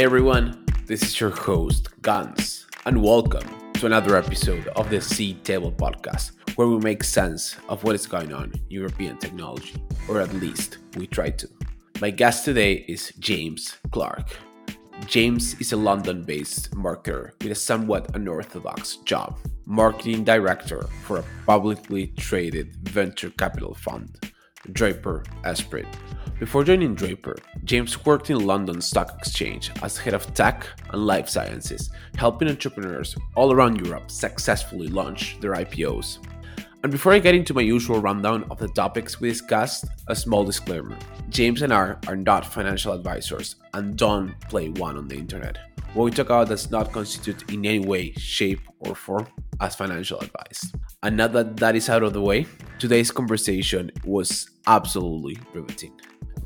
[0.00, 5.76] Hey everyone, this is your host, Gonz, and welcome to another episode of the Seedtable
[5.76, 9.74] podcast, where we make sense of what is going on in European technology,
[10.08, 11.46] or at least we try to.
[12.00, 14.34] My guest today is James Clark.
[15.04, 21.24] James is a London based marketer with a somewhat unorthodox job marketing director for a
[21.44, 24.32] publicly traded venture capital fund,
[24.72, 25.84] Draper Esprit.
[26.40, 31.28] Before joining Draper, James worked in London Stock Exchange as head of tech and life
[31.28, 36.16] sciences, helping entrepreneurs all around Europe successfully launch their IPOs.
[36.82, 40.42] And before I get into my usual rundown of the topics we discussed, a small
[40.42, 40.96] disclaimer
[41.28, 45.58] James and I are not financial advisors and don't play one on the internet.
[45.92, 49.26] What we talk about does not constitute in any way, shape, or form
[49.60, 50.72] as financial advice.
[51.02, 52.46] And now that that is out of the way,
[52.78, 55.92] today's conversation was absolutely riveting.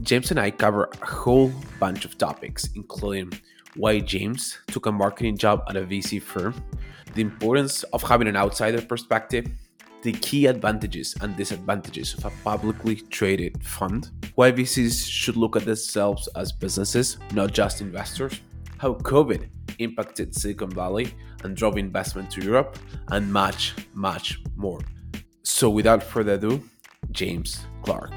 [0.05, 3.33] James and I cover a whole bunch of topics, including
[3.75, 6.55] why James took a marketing job at a VC firm,
[7.15, 9.47] the importance of having an outsider perspective,
[10.03, 15.65] the key advantages and disadvantages of a publicly traded fund, why VCs should look at
[15.65, 18.43] themselves as businesses, not just investors,
[18.77, 22.77] how COVID impacted Silicon Valley and drove investment to Europe,
[23.09, 24.81] and much, much more.
[25.45, 26.63] So, without further ado,
[27.11, 28.13] James Clark.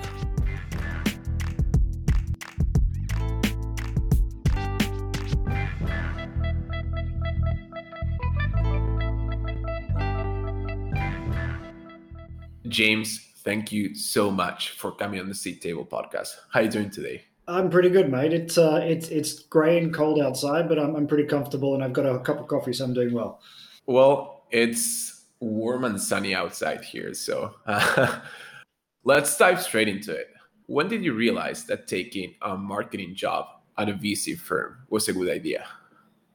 [12.68, 16.30] James, thank you so much for coming on the Seedtable podcast.
[16.52, 17.24] How are you doing today?
[17.48, 18.34] I'm pretty good, mate.
[18.34, 21.94] It's uh, it's it's grey and cold outside, but I'm I'm pretty comfortable, and I've
[21.94, 23.40] got a cup of coffee, so I'm doing well.
[23.86, 28.20] Well, it's warm and sunny outside here, so uh,
[29.06, 30.28] let's dive straight into it.
[30.66, 33.46] When did you realize that taking a marketing job
[33.78, 35.66] at a VC firm was a good idea?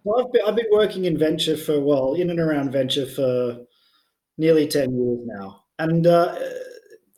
[0.05, 3.59] Well, I've been, I've been working in venture for well, in and around venture for
[4.39, 6.35] nearly ten years now, and uh,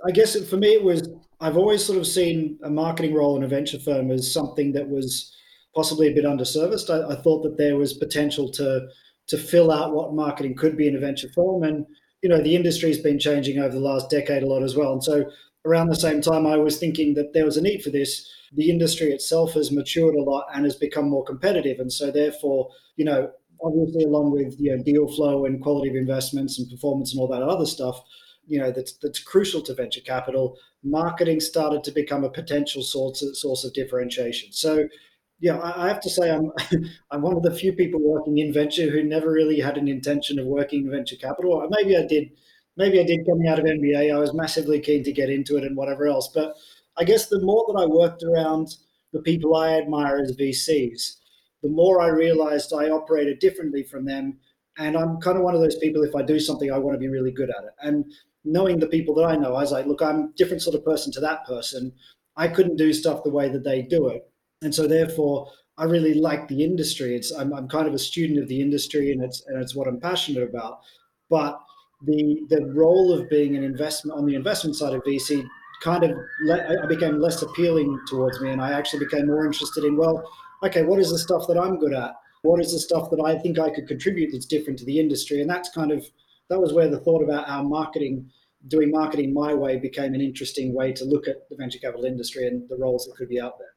[0.06, 1.08] I guess for me it was
[1.40, 4.88] I've always sort of seen a marketing role in a venture firm as something that
[4.88, 5.34] was
[5.74, 6.88] possibly a bit underserviced.
[6.88, 8.86] I, I, thought that there was potential to
[9.26, 11.86] to fill out what marketing could be in a venture firm, and
[12.22, 14.92] you know the industry has been changing over the last decade a lot as well.
[14.92, 15.30] And so
[15.66, 18.30] around the same time, I was thinking that there was a need for this.
[18.54, 22.70] The industry itself has matured a lot and has become more competitive, and so therefore,
[22.96, 23.30] you know,
[23.62, 27.28] obviously along with you know deal flow and quality of investments and performance and all
[27.28, 28.02] that other stuff
[28.46, 30.56] you know that's that's crucial to venture capital.
[30.82, 34.52] Marketing started to become a potential source of, source of differentiation.
[34.52, 34.88] So
[35.40, 36.50] yeah I, have to say i'm
[37.10, 40.38] i'm one of the few people working in venture who never really had an intention
[40.38, 41.66] of working in venture capital.
[41.70, 42.30] Maybe i did
[42.76, 45.64] maybe i did coming out of mba i was massively keen to get into it
[45.64, 46.30] and whatever else.
[46.32, 46.54] But
[46.96, 48.76] i guess the more that i worked around
[49.12, 51.16] the people i admire as vcs
[51.62, 54.38] the more i realized i operated differently from them.
[54.76, 56.02] And I'm kind of one of those people.
[56.02, 57.74] If I do something, I want to be really good at it.
[57.80, 58.04] And
[58.44, 60.84] knowing the people that I know, I was like, look, I'm a different sort of
[60.84, 61.92] person to that person.
[62.36, 64.28] I couldn't do stuff the way that they do it.
[64.62, 67.16] And so therefore, I really like the industry.
[67.16, 69.88] It's I'm, I'm kind of a student of the industry and it's and it's what
[69.88, 70.80] I'm passionate about.
[71.30, 71.58] But
[72.02, 75.44] the the role of being an investment on the investment side of VC
[75.82, 76.16] kind of
[76.50, 80.22] I became less appealing towards me, and I actually became more interested in well,
[80.62, 82.14] okay, what is the stuff that I'm good at?
[82.42, 85.40] What is the stuff that I think I could contribute that's different to the industry?
[85.40, 86.04] And that's kind of
[86.50, 88.30] that was where the thought about our marketing,
[88.68, 92.46] doing marketing my way, became an interesting way to look at the venture capital industry
[92.46, 93.74] and the roles that could be out there.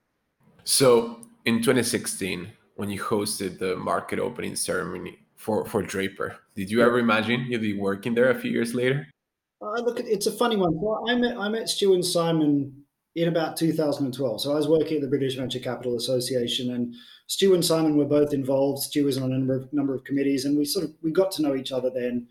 [0.63, 6.81] So in 2016, when you hosted the market opening ceremony for, for Draper, did you
[6.81, 9.07] ever imagine you'd be working there a few years later?
[9.61, 10.71] Uh, look, it's a funny one.
[10.73, 12.83] Well, I met I met Stu and Simon
[13.15, 14.41] in about 2012.
[14.41, 16.93] So I was working at the British Venture Capital Association, and
[17.25, 18.83] Stu and Simon were both involved.
[18.83, 21.31] Stu was on a number of number of committees, and we sort of we got
[21.31, 22.27] to know each other then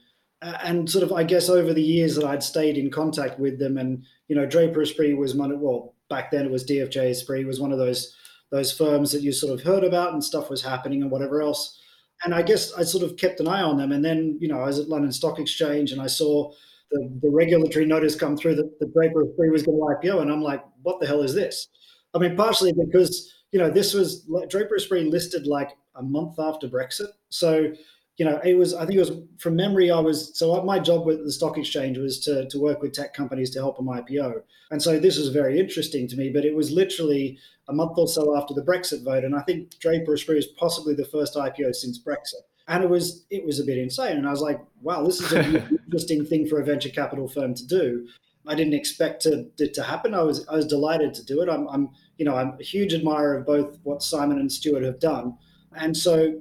[0.62, 3.78] and sort of I guess over the years that I'd stayed in contact with them,
[3.78, 5.50] and you know Draper Esprit was one.
[5.50, 8.14] of Well, back then it was DFJ Esprit was one of those
[8.50, 11.80] those firms that you sort of heard about and stuff was happening and whatever else.
[12.24, 13.92] And I guess I sort of kept an eye on them.
[13.92, 16.52] And then you know I was at London Stock Exchange and I saw
[16.90, 20.30] the, the regulatory notice come through that the Draper Esprit was going to IPO, and
[20.30, 21.68] I'm like, what the hell is this?
[22.14, 26.68] I mean, partially because you know this was Draper Esprit listed like a month after
[26.68, 27.72] Brexit, so
[28.16, 31.04] you know, it was, I think it was from memory, I was, so my job
[31.04, 34.42] with the stock exchange was to, to work with tech companies to help them IPO.
[34.70, 38.08] And so this was very interesting to me, but it was literally a month or
[38.08, 39.24] so after the Brexit vote.
[39.24, 42.42] And I think Draper Esprit is possibly the first IPO since Brexit.
[42.68, 44.16] And it was, it was a bit insane.
[44.16, 47.54] And I was like, wow, this is an interesting thing for a venture capital firm
[47.54, 48.08] to do.
[48.46, 50.14] I didn't expect to, it to happen.
[50.14, 51.48] I was, I was delighted to do it.
[51.48, 55.00] I'm, I'm, you know, I'm a huge admirer of both what Simon and Stuart have
[55.00, 55.36] done
[55.76, 56.40] And so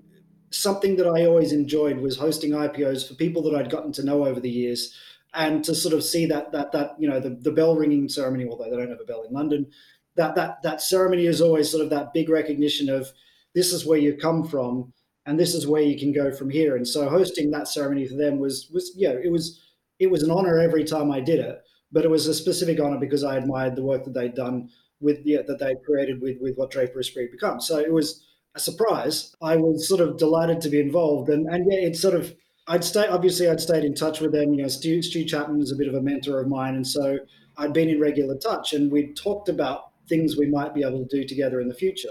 [0.55, 4.25] something that I always enjoyed was hosting IPOs for people that I'd gotten to know
[4.25, 4.95] over the years
[5.33, 8.47] and to sort of see that that that you know the, the bell ringing ceremony,
[8.49, 9.67] although they don't have a bell in London,
[10.15, 13.11] that that that ceremony is always sort of that big recognition of
[13.53, 14.93] this is where you come from
[15.25, 16.75] and this is where you can go from here.
[16.75, 19.61] And so hosting that ceremony for them was was yeah, it was
[19.99, 21.61] it was an honor every time I did it,
[21.91, 24.69] but it was a specific honor because I admired the work that they'd done
[25.01, 27.59] with yeah, that they created with with what Draper Esprit become.
[27.59, 28.24] So it was
[28.55, 29.35] a surprise.
[29.41, 32.33] I was sort of delighted to be involved, and and yeah, it's sort of
[32.67, 34.53] I'd stay obviously I'd stayed in touch with them.
[34.53, 37.19] You know, Stu, Stu Chapman is a bit of a mentor of mine, and so
[37.57, 41.05] I'd been in regular touch, and we'd talked about things we might be able to
[41.05, 42.09] do together in the future.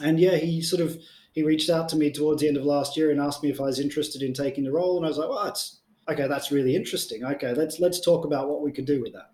[0.00, 0.98] And yeah, he sort of
[1.32, 3.60] he reached out to me towards the end of last year and asked me if
[3.60, 6.26] I was interested in taking the role, and I was like, well, that's okay.
[6.26, 7.24] That's really interesting.
[7.24, 9.30] Okay, let's let's talk about what we could do with that.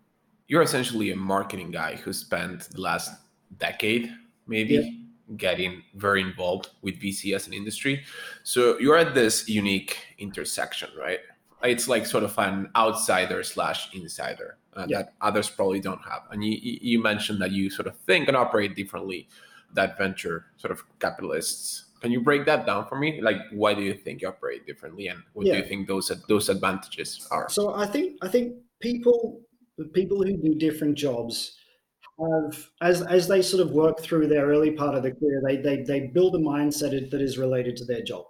[0.49, 3.13] You're essentially a marketing guy who spent the last
[3.59, 4.11] decade,
[4.47, 4.75] maybe.
[4.75, 4.91] Yeah.
[5.37, 8.03] Getting very involved with VC as an industry.
[8.45, 11.21] So you're at this unique intersection, right?
[11.63, 14.99] It's like sort of an outsider slash insider uh, yeah.
[14.99, 16.23] that others probably don't have.
[16.31, 19.29] And you, you mentioned that you sort of think and operate differently
[19.75, 21.87] that venture sort of capitalists.
[22.01, 23.21] Can you break that down for me?
[23.21, 25.55] Like, why do you think you operate differently, and what yeah.
[25.55, 27.49] do you think those those advantages are?
[27.49, 29.41] So I think I think people
[29.93, 31.58] people who do different jobs
[32.21, 35.57] have as as they sort of work through their early part of the career, they
[35.57, 38.25] they they build a mindset that is related to their job.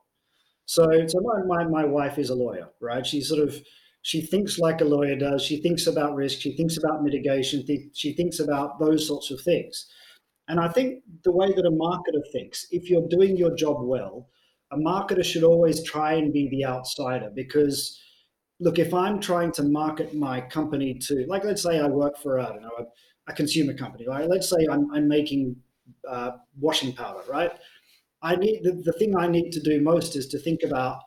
[0.67, 3.07] So so my my, my wife is a lawyer, right?
[3.07, 3.57] She sort of
[4.03, 5.43] she thinks like a lawyer does.
[5.43, 6.41] She thinks about risk.
[6.41, 7.65] She thinks about mitigation.
[7.95, 9.87] She thinks about those sorts of things.
[10.49, 14.29] And I think the way that a marketer thinks, if you're doing your job well,
[14.73, 17.99] a marketer should always try and be the outsider because
[18.61, 22.41] look, if I'm trying to market my company to, like, let's say I work for,
[22.41, 22.87] I don't know,
[23.29, 24.29] a, consumer company, right?
[24.29, 25.57] Let's say I'm, I'm making
[26.09, 27.53] uh, washing powder, right?
[28.23, 31.03] I need the, the thing I need to do most is to think about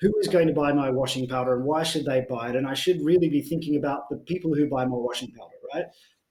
[0.00, 2.56] who is going to buy my washing powder and why should they buy it?
[2.56, 5.86] And I should really be thinking about the people who buy my washing powder, right?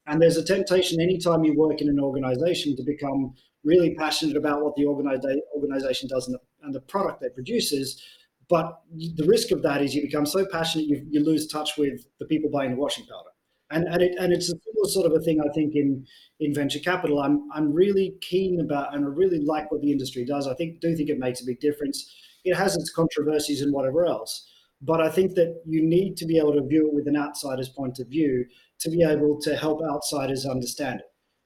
[0.08, 3.34] And there's a temptation anytime you work in an organization to become
[3.64, 8.02] really passionate about what the organization does and the, and the product it produces.
[8.50, 12.06] But the risk of that is you become so passionate you, you lose touch with
[12.20, 13.31] the people buying the washing powder.
[13.72, 16.06] And, and, it, and it's a similar sort of a thing I think in,
[16.40, 17.22] in venture capital.
[17.22, 20.48] I'm, I'm really keen about and I really like what the industry does.
[20.48, 22.14] I think do think it makes a big difference.
[22.44, 24.48] It has its controversies and whatever else.
[24.82, 27.70] But I think that you need to be able to view it with an outsider's
[27.70, 28.46] point of view
[28.80, 31.06] to be able to help outsiders understand it.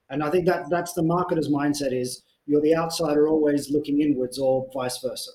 [0.10, 4.40] And I think that that's the marketer's mindset is you're the outsider always looking inwards
[4.40, 5.32] or vice versa.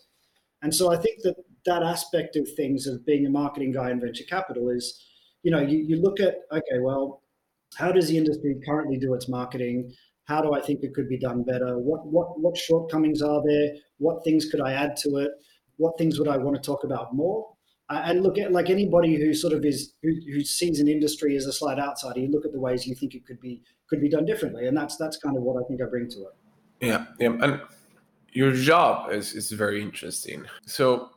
[0.63, 4.01] And so I think that that aspect of things of being a marketing guy in
[4.01, 5.05] venture capital is,
[5.43, 7.23] you know, you, you look at, okay, well,
[7.77, 9.93] how does the industry currently do its marketing?
[10.25, 11.79] How do I think it could be done better?
[11.79, 13.75] What, what, what shortcomings are there?
[13.99, 15.31] What things could I add to it?
[15.77, 17.49] What things would I want to talk about more?
[17.91, 21.35] Uh, and look at like anybody who sort of is who, who, sees an industry
[21.37, 24.01] as a slight outsider, you look at the ways you think it could be could
[24.01, 26.87] be done differently, and that's that's kind of what I think I bring to it.
[26.87, 27.61] Yeah, yeah, and
[28.31, 30.45] your job is is very interesting.
[30.67, 31.11] So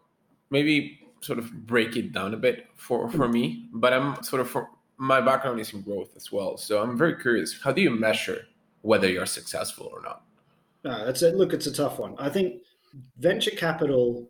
[0.49, 3.69] maybe sort of break it down a bit for for me.
[3.73, 7.15] But I'm sort of for my background is in growth as well, so I'm very
[7.15, 7.59] curious.
[7.63, 8.45] How do you measure
[8.81, 10.23] whether you're successful or not?
[10.83, 11.35] No, that's it.
[11.35, 12.15] Look, it's a tough one.
[12.19, 12.61] I think
[13.17, 14.29] venture capital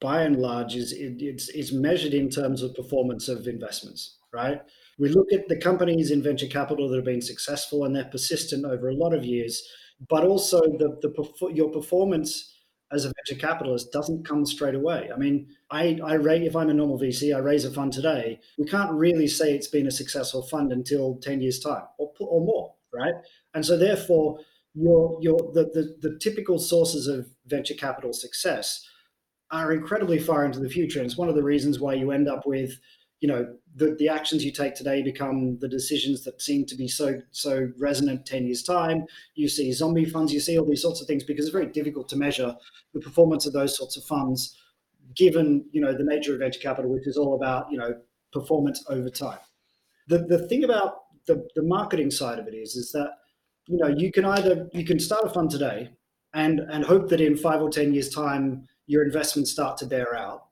[0.00, 4.60] by and large is it, it's, it's measured in terms of performance of investments, right?
[4.98, 8.64] We look at the companies in venture capital that have been successful and they're persistent
[8.64, 9.62] over a lot of years,
[10.08, 12.54] but also the, the your performance
[12.92, 15.10] as a venture capitalist doesn't come straight away.
[15.14, 18.40] I mean, I, I raise, if I'm a normal VC, I raise a fund today.
[18.58, 22.40] We can't really say it's been a successful fund until 10 years time or, or
[22.44, 23.14] more, right?
[23.54, 24.38] And so therefore,
[24.74, 28.84] your, your, the, the, the typical sources of venture capital success
[29.50, 31.00] are incredibly far into the future.
[31.00, 32.78] And it's one of the reasons why you end up with,
[33.20, 36.88] you know, the, the actions you take today become the decisions that seem to be
[36.88, 39.04] so so resonant 10 years time.
[39.34, 42.08] You see zombie funds, you see all these sorts of things because it's very difficult
[42.10, 42.56] to measure
[42.92, 44.56] the performance of those sorts of funds
[45.14, 47.94] given, you know, the nature of venture capital, which is all about, you know,
[48.32, 49.38] performance over time.
[50.08, 53.10] The the thing about the, the marketing side of it is is that,
[53.68, 55.90] you know, you can either you can start a fund today
[56.34, 60.16] and and hope that in five or 10 years time your investments start to bear
[60.16, 60.46] out.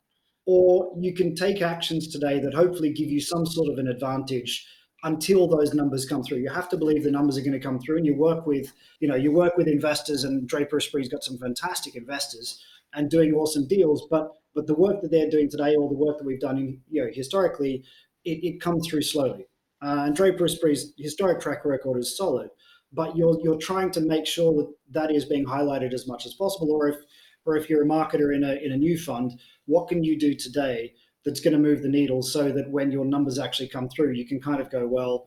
[0.51, 4.67] Or you can take actions today that hopefully give you some sort of an advantage
[5.03, 6.39] until those numbers come through.
[6.39, 8.73] You have to believe the numbers are going to come through, and you work with,
[9.01, 12.65] you know, you work with investors, and Draper Esprit's got some fantastic investors
[12.95, 14.07] and doing awesome deals.
[14.11, 16.81] But but the work that they're doing today, or the work that we've done, in,
[16.89, 17.85] you know, historically,
[18.25, 19.47] it, it comes through slowly.
[19.83, 22.49] Uh, and Draper Esprit's historic track record is solid,
[22.91, 26.33] but you're you're trying to make sure that that is being highlighted as much as
[26.33, 26.73] possible.
[26.73, 26.97] Or if
[27.45, 30.35] or if you're a marketer in a in a new fund, what can you do
[30.35, 30.93] today
[31.25, 34.27] that's going to move the needle so that when your numbers actually come through, you
[34.27, 35.27] can kind of go, well,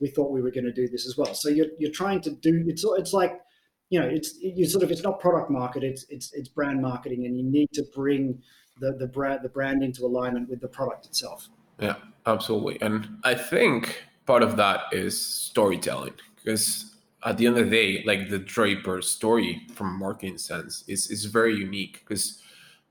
[0.00, 1.34] we thought we were going to do this as well.
[1.34, 3.40] So you're you're trying to do it's it's like
[3.90, 7.26] you know it's you sort of it's not product market it's it's it's brand marketing
[7.26, 8.40] and you need to bring
[8.80, 11.48] the the brand the brand into alignment with the product itself
[11.78, 17.64] yeah absolutely and i think part of that is storytelling because at the end of
[17.68, 22.42] the day like the draper story from a marketing sense is is very unique because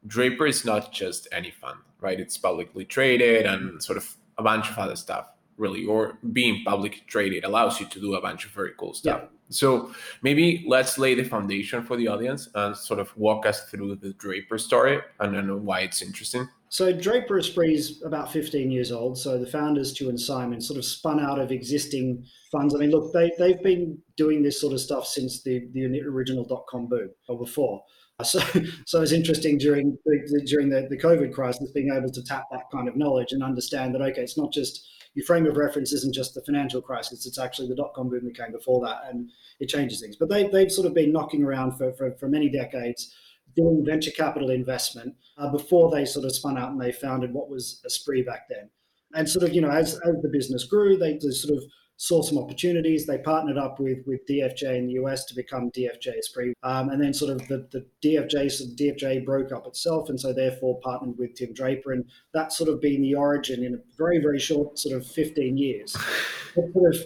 [0.07, 2.19] draper is not just any fund right?
[2.19, 7.03] It's publicly traded and sort of a bunch of other stuff really or being publicly
[7.07, 9.21] traded allows you to do a bunch of very cool stuff.
[9.23, 13.69] Yeah so maybe let's lay the foundation for the audience and sort of walk us
[13.69, 14.99] through the Draper story.
[15.19, 16.47] And then why it's interesting.
[16.71, 19.17] So Draper Esprit is about 15 years old.
[19.17, 22.75] So the founders, Stu and Simon, sort of spun out of existing funds.
[22.75, 26.45] I mean, look, they, they've been doing this sort of stuff since the, the original
[26.45, 27.81] dot-com boom or before.
[28.19, 28.39] Uh, so,
[28.85, 32.69] so it's interesting during the, during the, the COVID crisis, being able to tap that
[32.71, 36.13] kind of knowledge and understand that, okay, it's not just your frame of reference isn't
[36.13, 39.29] just the financial crisis; it's actually the dot com boom that came before that, and
[39.59, 40.15] it changes things.
[40.15, 43.13] But they they've sort of been knocking around for for, for many decades
[43.55, 47.49] doing venture capital investment uh, before they sort of spun out and they founded what
[47.49, 48.69] was Esprit back then.
[49.13, 51.63] And sort of, you know, as, as the business grew, they, sort of
[51.99, 53.05] saw some opportunities.
[53.05, 57.01] They partnered up with with DFJ in the US to become DFJ Esprit, um, and
[57.01, 61.17] then sort of the, the DFJ so DFJ broke up itself, and so therefore partnered
[61.17, 64.79] with Tim Draper, and that's sort of been the origin in a very very short
[64.79, 65.91] sort of fifteen years.
[66.55, 67.05] sort of,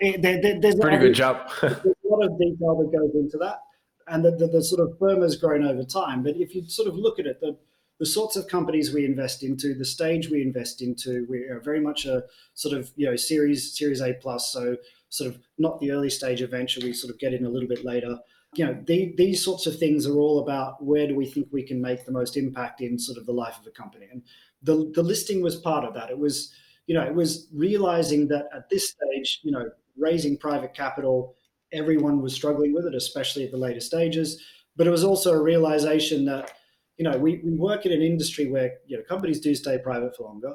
[0.20, 1.48] there, there, there's pretty good job.
[1.60, 3.60] there's a lot of detail that goes into that,
[4.08, 6.22] and the, the, the sort of firm has grown over time.
[6.22, 7.56] But if you sort of look at it, the
[8.00, 11.80] the sorts of companies we invest into, the stage we invest into, we are very
[11.80, 14.76] much a sort of you know series series A plus, so
[15.08, 16.80] sort of not the early stage of venture.
[16.80, 18.18] We sort of get in a little bit later.
[18.56, 21.64] You know, the, these sorts of things are all about where do we think we
[21.64, 24.22] can make the most impact in sort of the life of a company, and
[24.62, 26.10] the the listing was part of that.
[26.10, 26.52] It was
[26.86, 31.36] you know it was realizing that at this stage, you know, raising private capital,
[31.74, 34.42] everyone was struggling with it, especially at the later stages.
[34.76, 36.52] But it was also a realization that
[36.96, 40.16] you know, we, we work in an industry where you know companies do stay private
[40.16, 40.54] for longer,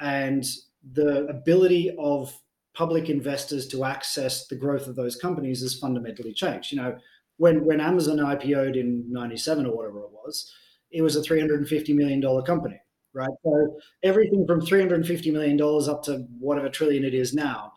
[0.00, 0.44] and
[0.92, 2.34] the ability of
[2.74, 6.72] public investors to access the growth of those companies has fundamentally changed.
[6.72, 6.98] You know,
[7.38, 10.52] when when Amazon IPO'd in '97 or whatever it was,
[10.90, 12.80] it was a 350 million dollar company,
[13.14, 13.30] right?
[13.42, 17.72] So everything from 350 million dollars up to whatever trillion it is now,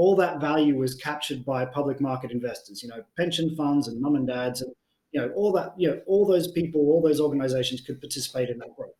[0.00, 2.82] all that value was captured by public market investors.
[2.82, 4.72] You know, pension funds and mum and dads and
[5.12, 8.58] you know, all that, you know, all those people, all those organizations could participate in
[8.58, 8.94] that growth.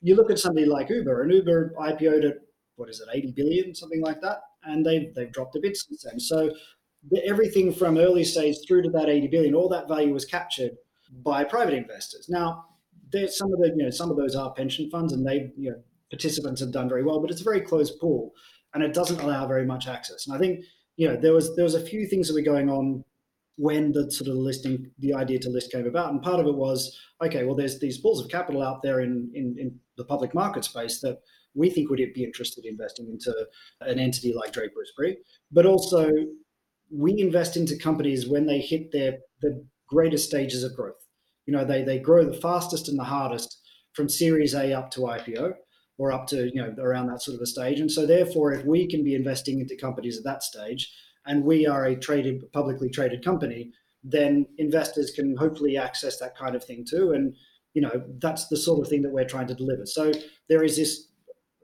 [0.00, 2.36] You look at somebody like Uber, and Uber IPO'd at
[2.76, 6.04] what is it, 80 billion, something like that, and they've they've dropped a bit since
[6.04, 6.18] then.
[6.18, 6.50] So
[7.10, 10.72] the, everything from early stage through to that 80 billion, all that value was captured
[11.24, 12.28] by private investors.
[12.28, 12.64] Now,
[13.10, 15.70] there's some of the, you know, some of those are pension funds, and they, you
[15.72, 18.32] know, participants have done very well, but it's a very closed pool,
[18.74, 20.26] and it doesn't allow very much access.
[20.26, 20.64] And I think,
[20.96, 23.04] you know, there was there was a few things that were going on
[23.56, 26.10] when the sort of listing, the idea to list came about.
[26.10, 29.30] And part of it was, okay, well, there's these pools of capital out there in,
[29.34, 31.18] in, in the public market space that
[31.54, 33.34] we think would be interested in investing into
[33.82, 35.18] an entity like Draper Esprit.
[35.50, 36.10] But also,
[36.90, 41.06] we invest into companies when they hit their the greatest stages of growth.
[41.46, 43.60] You know, they they grow the fastest and the hardest
[43.92, 45.52] from Series A up to IPO
[45.98, 47.80] or up to you know around that sort of a stage.
[47.80, 50.92] And so, therefore, if we can be investing into companies at that stage,
[51.26, 53.72] and we are a traded, publicly traded company,
[54.02, 57.12] then investors can hopefully access that kind of thing too.
[57.12, 57.34] And
[57.74, 59.86] you know that's the sort of thing that we're trying to deliver.
[59.86, 60.12] So
[60.48, 61.08] there is this.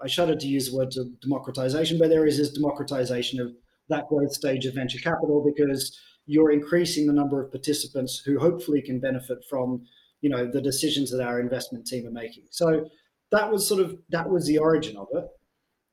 [0.00, 3.52] I shudder to use the word democratization, but there is this democratization of
[3.88, 8.80] that growth stage of venture capital because you're increasing the number of participants who hopefully
[8.80, 9.84] can benefit from
[10.20, 12.44] you know the decisions that our investment team are making.
[12.50, 12.88] So
[13.30, 15.24] that was sort of that was the origin of it.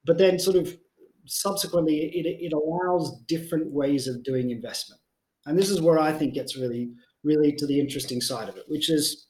[0.06, 0.78] But then sort of
[1.26, 5.02] subsequently, it, it allows different ways of doing investment.
[5.46, 6.92] And this is where I think gets really,
[7.24, 9.28] really to the interesting side of it, which is,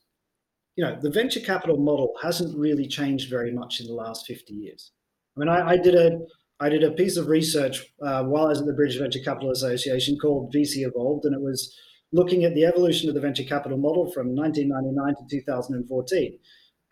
[0.75, 4.53] you know, the venture capital model hasn't really changed very much in the last 50
[4.53, 4.91] years.
[5.35, 6.19] I mean, I, I did a
[6.61, 9.51] I did a piece of research uh, while I was at the British Venture Capital
[9.51, 11.75] Association called VC Evolved, and it was
[12.13, 16.39] looking at the evolution of the venture capital model from 1999 to 2014.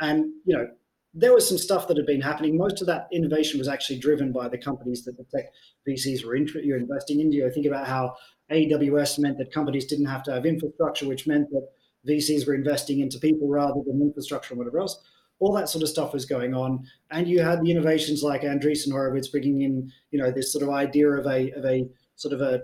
[0.02, 0.68] And you know,
[1.14, 2.58] there was some stuff that had been happening.
[2.58, 5.46] Most of that innovation was actually driven by the companies that the tech
[5.88, 7.32] VCs were you're investing in.
[7.32, 8.16] You think about how
[8.52, 11.68] AWS meant that companies didn't have to have infrastructure, which meant that
[12.08, 15.02] VCs were investing into people rather than infrastructure and whatever else.
[15.40, 18.92] All that sort of stuff was going on, and you had the innovations like Andreessen
[18.92, 22.42] Horowitz bringing in, you know, this sort of idea of a of a sort of
[22.42, 22.64] a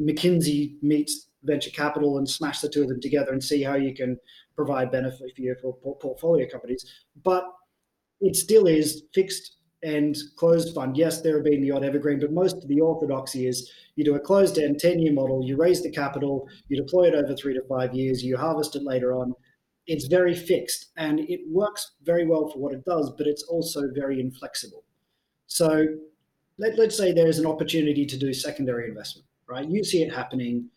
[0.00, 3.94] McKinsey meets venture capital and smash the two of them together and see how you
[3.94, 4.18] can
[4.56, 5.56] provide benefit for your
[6.00, 6.84] portfolio companies.
[7.22, 7.44] But
[8.20, 10.96] it still is fixed and closed fund.
[10.96, 14.14] Yes, there have been the odd evergreen, but most of the orthodoxy is you do
[14.14, 17.54] a closed end 10 year model, you raise the capital, you deploy it over three
[17.54, 19.34] to five years, you harvest it later on.
[19.86, 23.82] It's very fixed and it works very well for what it does, but it's also
[23.94, 24.84] very inflexible.
[25.46, 25.86] So
[26.58, 29.68] let, let's say there's an opportunity to do secondary investment, right?
[29.68, 30.68] You see it happening.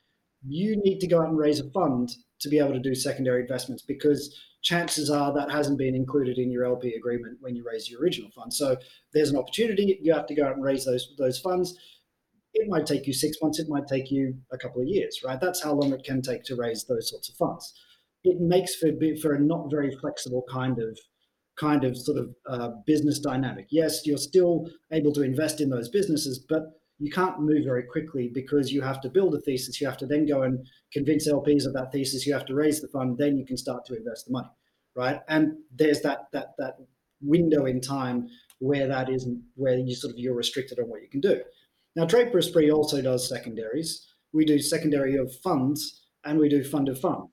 [0.47, 3.41] You need to go out and raise a fund to be able to do secondary
[3.41, 7.89] investments because chances are that hasn't been included in your LP agreement when you raise
[7.89, 8.53] your original fund.
[8.53, 8.77] So
[9.13, 9.99] there's an opportunity.
[10.01, 11.77] You have to go out and raise those those funds.
[12.53, 13.59] It might take you six months.
[13.59, 15.39] It might take you a couple of years, right?
[15.39, 17.73] That's how long it can take to raise those sorts of funds.
[18.23, 18.89] It makes for
[19.21, 20.97] for a not very flexible kind of
[21.57, 23.67] kind of sort of uh, business dynamic.
[23.69, 26.63] Yes, you're still able to invest in those businesses, but
[26.99, 29.79] you can't move very quickly because you have to build a thesis.
[29.79, 32.27] You have to then go and convince LPs of that thesis.
[32.27, 33.17] You have to raise the fund.
[33.17, 34.49] Then you can start to invest the money,
[34.95, 35.21] right?
[35.29, 36.75] And there's that that that
[37.21, 38.27] window in time
[38.59, 41.41] where that isn't where you sort of you're restricted on what you can do.
[41.95, 44.05] Now Draper Esprit also does secondaries.
[44.33, 47.29] We do secondary of funds and we do fund of fund,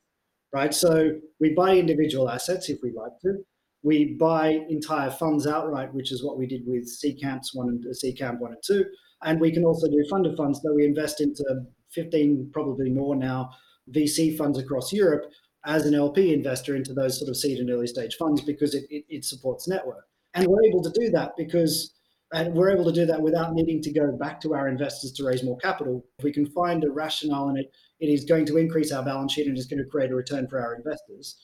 [0.52, 0.72] right?
[0.72, 3.34] So we buy individual assets if we like to.
[3.82, 8.38] We buy entire funds outright, which is what we did with Seedcamp's one and Seedcamp
[8.38, 8.84] one and two
[9.22, 11.44] and we can also do fund of funds, though we invest into
[11.92, 13.50] 15, probably more now,
[13.94, 15.30] VC funds across Europe
[15.64, 18.84] as an LP investor into those sort of seed and early stage funds because it,
[18.90, 20.06] it, it supports network.
[20.34, 21.96] And we're able to do that because
[22.32, 25.24] and we're able to do that without needing to go back to our investors to
[25.24, 26.04] raise more capital.
[26.18, 27.70] If we can find a rationale and it,
[28.00, 30.48] it is going to increase our balance sheet and is going to create a return
[30.48, 31.36] for our investors,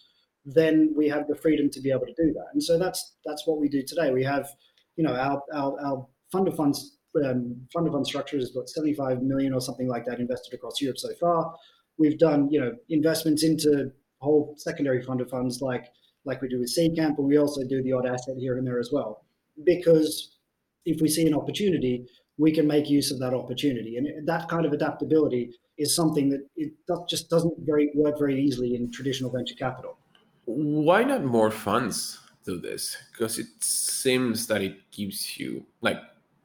[0.45, 2.47] then we have the freedom to be able to do that.
[2.53, 4.11] And so that's that's what we do today.
[4.11, 4.49] We have,
[4.97, 8.68] you know, our our, our fund of funds um, fund of fund structures is about
[8.68, 11.55] 75 million or something like that invested across Europe so far.
[11.98, 15.87] We've done, you know, investments into whole secondary fund of funds like
[16.25, 18.79] like we do with Seedcamp, but we also do the odd asset here and there
[18.79, 19.25] as well.
[19.64, 20.38] Because
[20.87, 22.07] if we see an opportunity,
[22.38, 26.46] we can make use of that opportunity, and that kind of adaptability is something that
[26.57, 26.72] it
[27.09, 29.98] just doesn't very work very easily in traditional venture capital.
[30.44, 32.96] Why not more funds do this?
[33.12, 35.98] Because it seems that it gives you like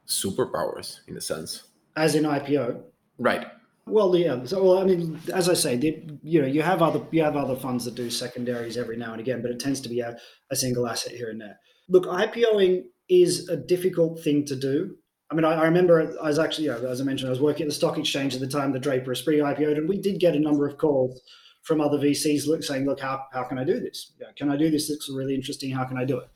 [0.08, 1.64] superpowers in a sense.
[1.96, 2.82] As in IPO.
[3.18, 3.46] Right.
[3.86, 4.44] Well, yeah.
[4.44, 7.36] So, well, I mean, as I say, the, you know, you have other you have
[7.36, 10.16] other funds that do secondaries every now and again, but it tends to be a,
[10.50, 11.58] a single asset here and there.
[11.88, 14.96] Look, IPOing is a difficult thing to do.
[15.30, 17.40] I mean, I, I remember I was actually, you know, as I mentioned, I was
[17.40, 20.20] working at the stock exchange at the time the Draper Esprit IPO'd, and we did
[20.20, 21.20] get a number of calls
[21.62, 24.12] from other VCs look, saying, "Look, how, how can I do this?
[24.36, 24.90] Can I do this?
[24.90, 25.70] It's really interesting.
[25.70, 26.28] How can I do it?"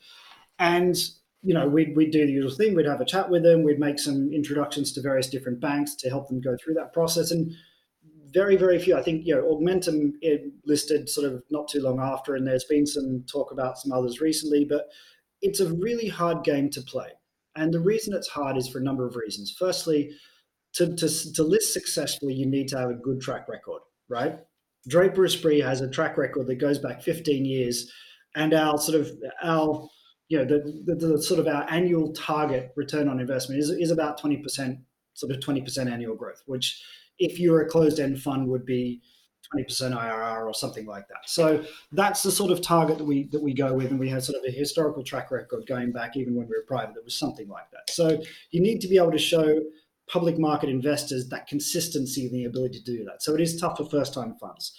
[0.58, 0.96] And
[1.42, 2.74] you know, we'd, we'd do the usual thing.
[2.74, 3.62] We'd have a chat with them.
[3.62, 7.30] We'd make some introductions to various different banks to help them go through that process.
[7.30, 7.52] And
[8.32, 8.96] very, very few.
[8.96, 10.12] I think, you know, Augmentum
[10.64, 14.20] listed sort of not too long after, and there's been some talk about some others
[14.20, 14.88] recently, but
[15.42, 17.08] it's a really hard game to play.
[17.56, 19.54] And the reason it's hard is for a number of reasons.
[19.58, 20.12] Firstly,
[20.74, 24.38] to, to, to list successfully, you need to have a good track record, right?
[24.88, 27.90] Draper Esprit has a track record that goes back 15 years,
[28.34, 29.10] and our sort of
[29.42, 29.86] our
[30.32, 33.90] you know, the, the, the, sort of our annual target return on investment is, is
[33.90, 34.78] about 20%,
[35.12, 36.82] sort of 20% annual growth, which
[37.18, 39.02] if you're a closed end fund would be
[39.54, 41.28] 20% IRR or something like that.
[41.28, 44.24] So that's the sort of target that we that we go with, and we have
[44.24, 47.18] sort of a historical track record going back even when we were private that was
[47.18, 47.92] something like that.
[47.92, 49.60] So you need to be able to show
[50.08, 53.22] public market investors that consistency and the ability to do that.
[53.22, 54.72] So it is tough for first time funds.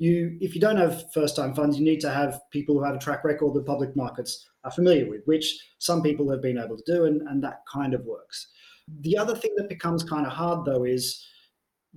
[0.00, 2.94] You, if you don't have first time funds, you need to have people who have
[2.94, 6.78] a track record the public markets are familiar with, which some people have been able
[6.78, 8.48] to do, and, and that kind of works.
[9.02, 11.24] The other thing that becomes kind of hard though is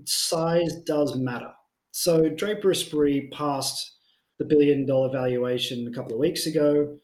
[0.04, 1.52] size does matter.
[1.92, 3.94] So Draper Esprit passed
[4.38, 6.98] the billion dollar valuation a couple of weeks ago.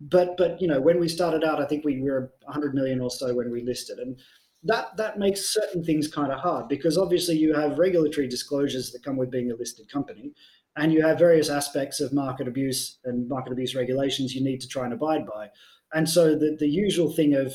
[0.00, 3.10] But but you know when we started out, I think we were 100 million or
[3.10, 4.18] so when we listed, and
[4.64, 9.02] that that makes certain things kind of hard because obviously you have regulatory disclosures that
[9.04, 10.32] come with being a listed company,
[10.76, 14.68] and you have various aspects of market abuse and market abuse regulations you need to
[14.68, 15.48] try and abide by.
[15.92, 17.54] And so the, the usual thing of,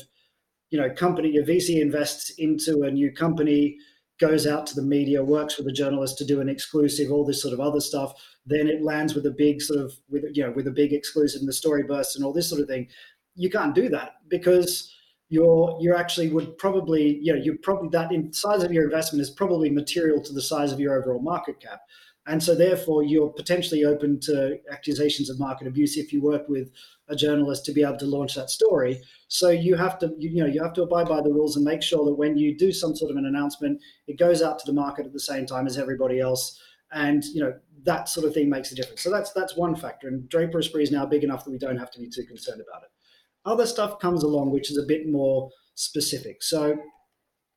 [0.70, 3.76] you know, company, your VC invests into a new company,
[4.20, 7.42] goes out to the media, works with a journalist to do an exclusive, all this
[7.42, 8.12] sort of other stuff.
[8.46, 11.40] Then it lands with a big sort of, with you know, with a big exclusive
[11.40, 12.88] and the story bursts and all this sort of thing.
[13.34, 14.92] You can't do that because
[15.28, 19.22] you're you actually would probably, you know, you probably that in size of your investment
[19.22, 21.80] is probably material to the size of your overall market cap.
[22.26, 26.70] And so, therefore, you're potentially open to accusations of market abuse if you work with
[27.08, 29.00] a journalist to be able to launch that story.
[29.28, 31.82] So you have to, you, know, you have to abide by the rules and make
[31.82, 34.74] sure that when you do some sort of an announcement, it goes out to the
[34.74, 36.60] market at the same time as everybody else,
[36.92, 39.02] and you know that sort of thing makes a difference.
[39.02, 40.08] So that's that's one factor.
[40.08, 42.82] And Draper is now big enough that we don't have to be too concerned about
[42.82, 42.90] it.
[43.48, 46.42] Other stuff comes along which is a bit more specific.
[46.42, 46.76] So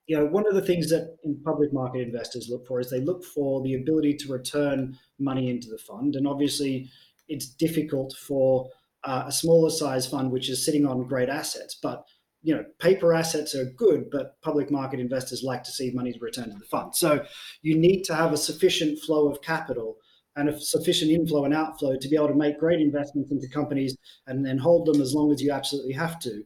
[0.07, 2.99] you know, one of the things that in public market investors look for is they
[2.99, 6.15] look for the ability to return money into the fund.
[6.15, 6.89] And obviously,
[7.29, 8.69] it's difficult for
[9.03, 11.77] uh, a smaller size fund which is sitting on great assets.
[11.81, 12.03] But
[12.43, 16.49] you know, paper assets are good, but public market investors like to see money return
[16.49, 16.95] to the fund.
[16.95, 17.23] So
[17.61, 19.97] you need to have a sufficient flow of capital
[20.35, 23.97] and a sufficient inflow and outflow to be able to make great investments into companies
[24.27, 26.43] and then hold them as long as you absolutely have to.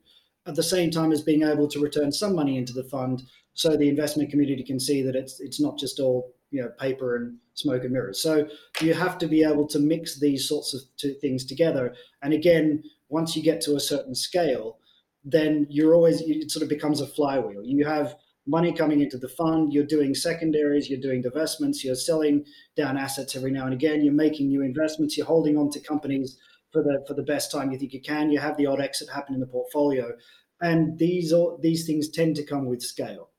[0.48, 3.76] At the same time as being able to return some money into the fund so
[3.76, 7.38] the investment community can see that it's it's not just all you know paper and
[7.54, 8.22] smoke and mirrors.
[8.22, 8.48] So
[8.82, 10.82] you have to be able to mix these sorts of
[11.22, 11.96] things together.
[12.22, 14.78] And again, once you get to a certain scale,
[15.24, 17.64] then you're always it sort of becomes a flywheel.
[17.64, 18.16] You have
[18.48, 22.46] money coming into the fund, you're doing secondaries, you're doing divestments, you're selling
[22.78, 26.38] down assets every now and again, you're making new investments, you're holding on to companies
[26.72, 28.30] for the for the best time you think you can.
[28.30, 30.12] You have the odd exit happen in the portfolio,
[30.62, 33.30] and these are, these things tend to come with scale.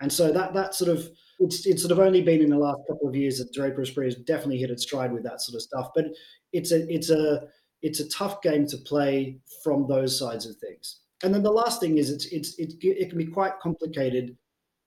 [0.00, 2.80] And so that that sort of it's it's sort of only been in the last
[2.88, 5.62] couple of years that Draper Esprit has definitely hit its stride with that sort of
[5.62, 5.90] stuff.
[5.94, 6.06] But
[6.52, 7.48] it's a it's a
[7.82, 11.00] it's a tough game to play from those sides of things.
[11.22, 14.36] And then the last thing is it's it's it, it can be quite complicated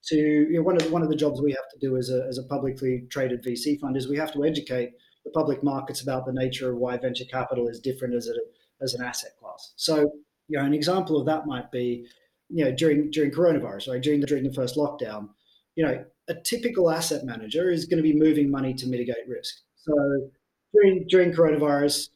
[0.06, 2.10] to you know, one of the, one of the jobs we have to do as
[2.10, 4.92] a as a publicly traded VC fund is we have to educate
[5.24, 8.34] the public markets about the nature of why venture capital is different as a
[8.82, 9.72] as an asset class.
[9.76, 10.10] So
[10.48, 12.06] you know an example of that might be
[12.48, 14.02] you know during during coronavirus, right?
[14.02, 15.28] During the during the first lockdown,
[15.76, 19.54] you know, a typical asset manager is going to be moving money to mitigate risk.
[19.76, 19.94] So
[20.74, 22.10] during during coronavirus,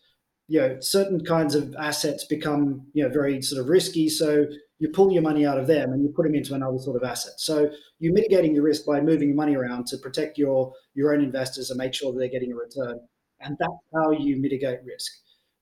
[0.48, 4.08] you know, certain kinds of assets become you know very sort of risky.
[4.08, 4.46] So
[4.78, 7.08] you pull your money out of them and you put them into another sort of
[7.08, 7.34] asset.
[7.38, 11.22] So you're mitigating your risk by moving your money around to protect your your own
[11.22, 12.98] investors and make sure that they're getting a return.
[13.40, 15.12] And that's how you mitigate risk.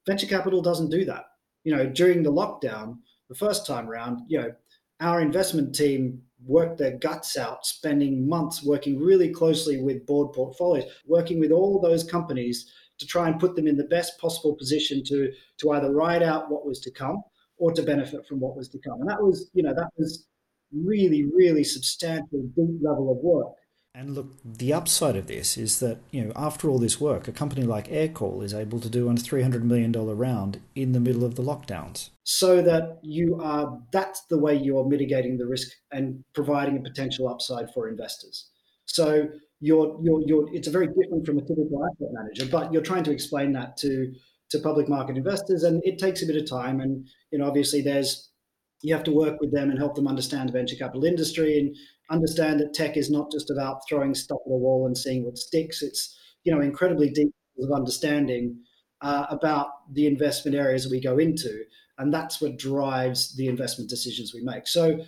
[0.07, 1.25] Venture capital doesn't do that.
[1.65, 2.99] You know, during the lockdown,
[3.29, 4.53] the first time around, you know,
[5.01, 10.91] our investment team worked their guts out, spending months working really closely with board portfolios,
[11.07, 15.03] working with all those companies to try and put them in the best possible position
[15.05, 17.23] to to either ride out what was to come
[17.63, 19.01] or to benefit from what was to come.
[19.01, 20.27] And that was, you know, that was
[20.73, 23.55] really, really substantial, deep level of work.
[23.95, 27.33] And look, the upside of this is that, you know, after all this work, a
[27.33, 31.37] company like Aircall is able to do a $300 million round in the middle of
[31.37, 32.09] the lockdowns.
[32.25, 37.29] So that you are, that's the way you're mitigating the risk and providing a potential
[37.29, 38.51] upside for investors.
[38.87, 39.29] So
[39.61, 43.05] you're, you're, you're, it's a very different from a typical asset manager, but you're trying
[43.05, 44.13] to explain that to,
[44.53, 46.81] to public market investors and it takes a bit of time.
[46.81, 48.31] And, you know, obviously there's,
[48.83, 51.77] you have to work with them and help them understand the venture capital industry and
[52.11, 55.39] understand that tech is not just about throwing stuff at a wall and seeing what
[55.39, 55.83] sticks.
[55.83, 58.59] It's you know incredibly deep of understanding
[59.01, 61.65] uh, about the investment areas we go into,
[61.99, 64.67] and that's what drives the investment decisions we make.
[64.67, 65.01] So,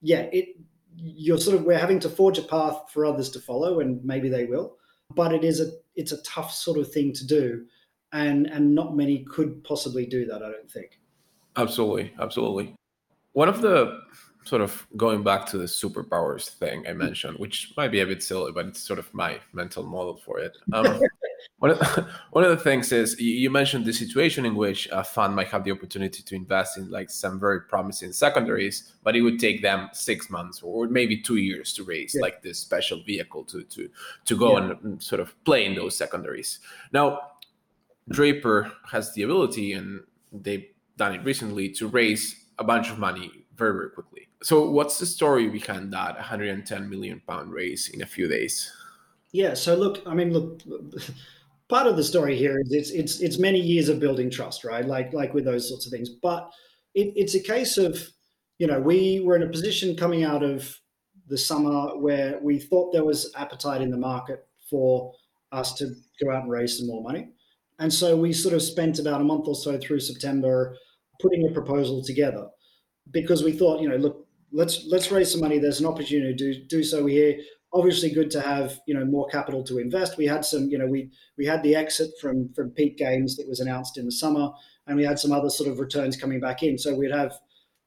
[0.00, 0.56] yeah, it
[0.96, 4.28] you're sort of we're having to forge a path for others to follow, and maybe
[4.28, 4.76] they will,
[5.14, 7.64] but it is a it's a tough sort of thing to do,
[8.12, 10.42] and and not many could possibly do that.
[10.42, 10.98] I don't think.
[11.56, 12.74] Absolutely, absolutely.
[13.32, 14.00] One of the
[14.48, 18.22] sort of going back to the superpowers thing I mentioned, which might be a bit
[18.22, 20.56] silly, but it's sort of my mental model for it.
[20.72, 21.00] Um,
[21.58, 21.78] one, of,
[22.32, 25.64] one of the things is you mentioned the situation in which a fund might have
[25.64, 29.88] the opportunity to invest in like some very promising secondaries, but it would take them
[29.92, 32.22] six months or maybe two years to raise yeah.
[32.22, 33.88] like this special vehicle to to
[34.24, 34.72] to go yeah.
[34.82, 36.60] and sort of play in those secondaries.
[36.92, 37.20] Now,
[38.08, 40.00] Draper has the ability, and
[40.32, 40.66] they've
[40.96, 44.28] done it recently, to raise a bunch of money very very quickly.
[44.42, 48.72] So what's the story behind that 110 million pound raise in a few days?
[49.32, 50.62] Yeah so look i mean look
[51.68, 54.86] part of the story here is it's it's it's many years of building trust right?
[54.86, 56.08] Like like with those sorts of things.
[56.08, 56.50] But
[56.94, 58.08] it, it's a case of
[58.58, 60.74] you know we were in a position coming out of
[61.26, 65.12] the summer where we thought there was appetite in the market for
[65.52, 67.28] us to go out and raise some more money
[67.78, 70.76] and so we sort of spent about a month or so through september
[71.20, 72.46] putting a proposal together
[73.10, 75.58] because we thought you know look let's let's raise some money.
[75.58, 77.38] There's an opportunity to do, do so here.
[77.72, 80.16] Obviously, good to have you know more capital to invest.
[80.16, 83.48] We had some, you know, we we had the exit from from Peak Games that
[83.48, 84.50] was announced in the summer,
[84.86, 86.78] and we had some other sort of returns coming back in.
[86.78, 87.34] So we'd have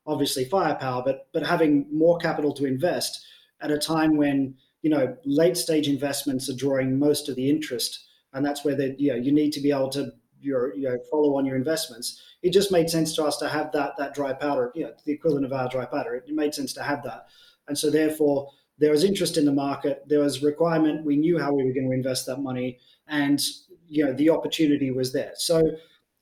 [0.06, 3.26] obviously firepower, but but having more capital to invest
[3.62, 8.08] at a time when you know late stage investments are drawing most of the interest,
[8.34, 10.98] and that's where the you know you need to be able to your you know
[11.10, 14.34] follow on your investments it just made sense to us to have that that dry
[14.34, 16.16] powder, you know, the equivalent of our dry powder.
[16.16, 17.28] It made sense to have that,
[17.68, 21.54] and so therefore there was interest in the market, there was requirement, we knew how
[21.54, 23.40] we were going to invest that money, and
[23.88, 25.34] you know the opportunity was there.
[25.36, 25.62] So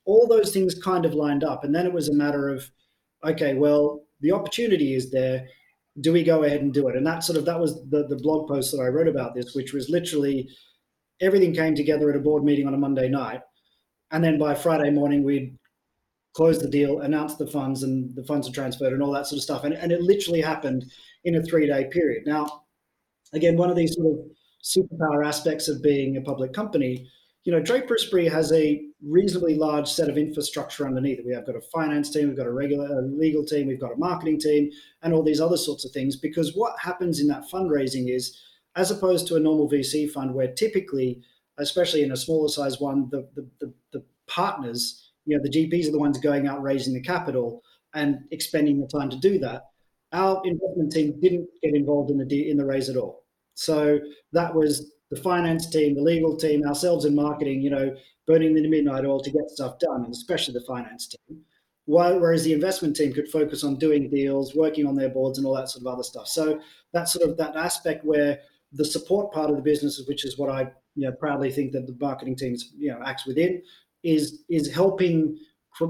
[0.06, 2.70] all those things kind of lined up, and then it was a matter of,
[3.24, 5.48] okay, well, the opportunity is there.
[6.02, 6.96] Do we go ahead and do it?
[6.96, 9.56] And that sort of that was the the blog post that I wrote about this,
[9.56, 10.50] which was literally
[11.22, 13.42] everything came together at a board meeting on a Monday night,
[14.12, 15.58] and then by Friday morning we'd
[16.34, 19.38] close the deal, announce the funds, and the funds are transferred, and all that sort
[19.38, 19.64] of stuff.
[19.64, 20.86] And, and it literally happened
[21.24, 22.24] in a three day period.
[22.26, 22.64] Now,
[23.34, 24.26] again, one of these sort of
[24.64, 27.10] superpower aspects of being a public company,
[27.46, 31.26] you know, Draper Esprit has a reasonably large set of infrastructure underneath it.
[31.26, 33.94] We have got a finance team, we've got a regular a legal team, we've got
[33.94, 34.70] a marketing team,
[35.02, 36.18] and all these other sorts of things.
[36.18, 38.38] Because what happens in that fundraising is,
[38.80, 41.22] as opposed to a normal VC fund, where typically,
[41.58, 45.88] especially in a smaller size one, the the, the, the partners, you know, the GPs
[45.88, 47.64] are the ones going out raising the capital
[47.94, 49.64] and expending the time to do that
[50.12, 53.24] our investment team didn't get involved in the in the raise at all.
[53.54, 54.00] So
[54.32, 57.96] that was the finance team, the legal team, ourselves in marketing, you know,
[58.28, 61.42] burning the midnight oil to get stuff done, and especially the finance team.
[61.86, 65.56] Whereas the investment team could focus on doing deals, working on their boards, and all
[65.56, 66.28] that sort of other stuff.
[66.28, 66.60] So
[66.94, 68.40] that sort of that aspect where
[68.74, 71.88] the support part of the business, which is what I you know proudly think that
[71.88, 73.62] the marketing teams you know acts within,
[74.04, 75.38] is is helping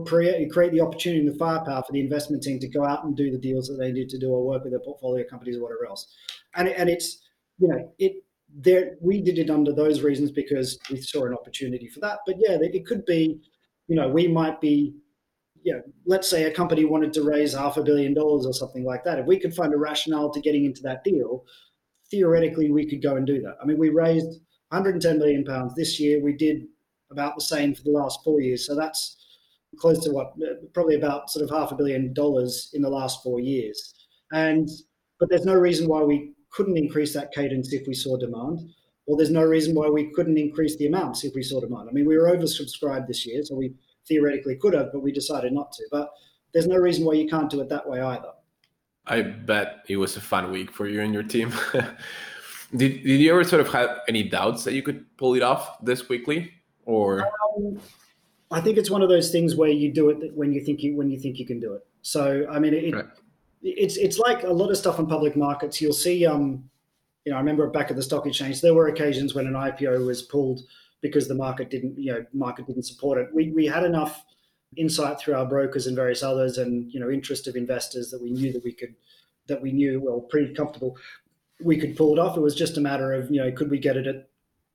[0.06, 3.16] create, create the opportunity and the firepower for the investment team to go out and
[3.16, 5.64] do the deals that they need to do or work with their portfolio companies or
[5.64, 6.14] whatever else.
[6.56, 7.20] And, and it's,
[7.58, 11.88] you know, it, there, we did it under those reasons because we saw an opportunity
[11.88, 12.20] for that.
[12.26, 13.40] But yeah, it could be,
[13.88, 14.94] you know, we might be,
[15.62, 18.84] you know, let's say a company wanted to raise half a billion dollars or something
[18.84, 19.20] like that.
[19.20, 21.44] If we could find a rationale to getting into that deal,
[22.12, 23.58] theoretically we could go and do that.
[23.62, 26.22] I mean, we raised 110 million pounds this year.
[26.22, 26.68] We did
[27.12, 28.66] about the same for the last four years.
[28.66, 29.18] So that's
[29.78, 30.34] close to what
[30.74, 33.94] probably about sort of half a billion dollars in the last four years.
[34.32, 34.70] And
[35.20, 38.60] but there's no reason why we couldn't increase that cadence if we saw demand,
[39.06, 41.90] or there's no reason why we couldn't increase the amounts if we saw demand.
[41.90, 43.74] I mean, we were oversubscribed this year, so we
[44.08, 45.84] theoretically could have, but we decided not to.
[45.92, 46.10] But
[46.54, 48.32] there's no reason why you can't do it that way either.
[49.10, 51.52] I bet it was a fun week for you and your team.
[52.76, 55.84] did, did you ever sort of have any doubts that you could pull it off
[55.84, 56.54] this quickly?
[56.86, 57.80] Or um,
[58.52, 60.96] I think it's one of those things where you do it when you think you
[60.96, 61.86] when you think you can do it.
[62.02, 63.06] So I mean, it, right.
[63.64, 65.82] it's it's like a lot of stuff in public markets.
[65.82, 66.70] You'll see, um,
[67.26, 70.06] you know, I remember back at the stock exchange, there were occasions when an IPO
[70.06, 70.62] was pulled
[71.02, 73.28] because the market didn't, you know, market didn't support it.
[73.34, 74.24] We we had enough
[74.78, 78.32] insight through our brokers and various others, and you know, interest of investors that we
[78.32, 78.96] knew that we could
[79.48, 80.96] that we knew well pretty comfortable
[81.62, 82.38] we could pull it off.
[82.38, 84.30] It was just a matter of you know, could we get it at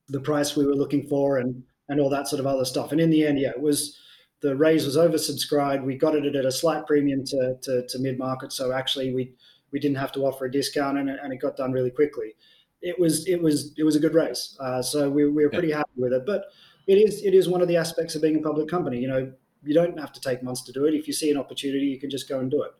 [0.08, 2.92] the price we were looking for and and all that sort of other stuff.
[2.92, 3.98] And in the end, yeah, it was
[4.40, 5.84] the raise was oversubscribed.
[5.84, 9.34] We got it at a slight premium to, to, to mid market, so actually we
[9.72, 12.34] we didn't have to offer a discount, and, and it got done really quickly.
[12.82, 15.72] It was it was it was a good raise, uh, so we, we were pretty
[15.72, 16.24] happy with it.
[16.26, 16.44] But
[16.86, 18.98] it is it is one of the aspects of being a public company.
[18.98, 19.32] You know,
[19.66, 20.94] you don't have to take months to do it.
[20.94, 22.72] If you see an opportunity, you can just go and do it.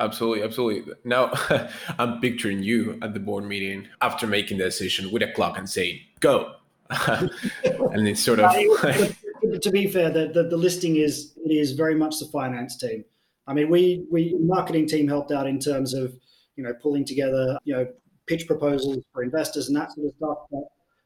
[0.00, 0.94] Absolutely, absolutely.
[1.04, 1.32] Now,
[1.98, 5.68] I'm picturing you at the board meeting after making the decision with a clock and
[5.68, 6.54] saying, "Go."
[6.90, 8.52] and it's sort of
[9.62, 13.04] to be fair, the, the, the listing is it is very much the finance team.
[13.46, 16.14] I mean, we we marketing team helped out in terms of
[16.56, 17.86] you know pulling together you know
[18.26, 20.38] pitch proposals for investors and that sort of stuff.
[20.50, 20.64] But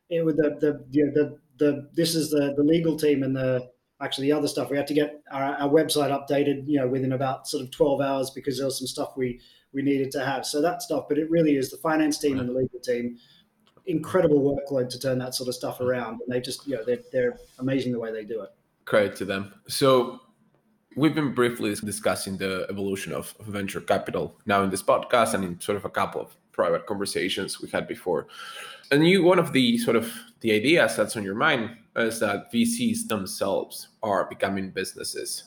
[0.08, 3.36] it was the the you know, the the this is the the legal team and
[3.36, 3.68] the
[4.00, 4.70] actually the other stuff.
[4.70, 8.00] We had to get our, our website updated you know within about sort of twelve
[8.00, 9.40] hours because there was some stuff we
[9.72, 10.46] we needed to have.
[10.46, 13.18] So that stuff, but it really is the finance team and the legal team
[13.88, 16.20] incredible workload to turn that sort of stuff around.
[16.20, 18.50] And they just, you know, they're, they're amazing the way they do it.
[18.84, 19.52] Credit to them.
[19.66, 20.20] So
[20.94, 25.60] we've been briefly discussing the evolution of venture capital now in this podcast and in
[25.60, 28.26] sort of a couple of private conversations we had before.
[28.90, 32.52] And you, one of the sort of the ideas that's on your mind is that
[32.52, 35.44] VCs themselves are becoming businesses.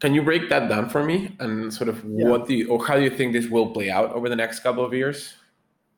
[0.00, 2.28] Can you break that down for me and sort of yeah.
[2.28, 4.84] what you, or how do you think this will play out over the next couple
[4.84, 5.34] of years?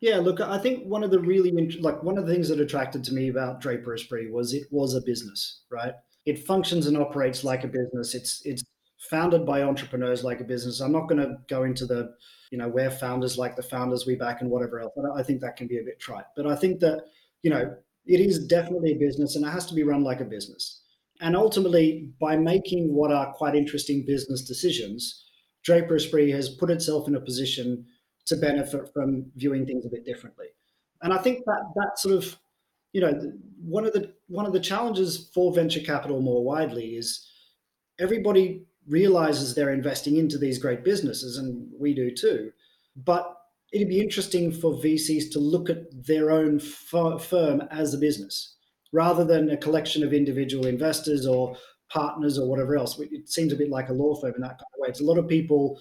[0.00, 3.02] Yeah, look, I think one of the really like one of the things that attracted
[3.04, 5.94] to me about Draper Esprit was it was a business, right?
[6.26, 8.14] It functions and operates like a business.
[8.14, 8.62] It's it's
[9.10, 10.80] founded by entrepreneurs like a business.
[10.80, 12.14] I'm not going to go into the
[12.50, 14.92] you know where founders like the founders we back and whatever else.
[14.94, 17.04] But I think that can be a bit trite, but I think that
[17.42, 17.74] you know
[18.06, 20.82] it is definitely a business and it has to be run like a business.
[21.20, 25.24] And ultimately, by making what are quite interesting business decisions,
[25.64, 27.86] Draper Esprit has put itself in a position
[28.26, 30.46] to benefit from viewing things a bit differently.
[31.02, 32.38] And I think that that sort of,
[32.92, 37.26] you know, one of the one of the challenges for venture capital more widely is
[37.98, 42.52] everybody realizes they're investing into these great businesses, and we do too.
[42.96, 43.36] But
[43.72, 48.56] it'd be interesting for VCs to look at their own firm as a business
[48.92, 51.56] rather than a collection of individual investors or
[51.90, 52.98] partners or whatever else.
[52.98, 54.88] It seems a bit like a law firm in that kind of way.
[54.88, 55.78] It's a lot of people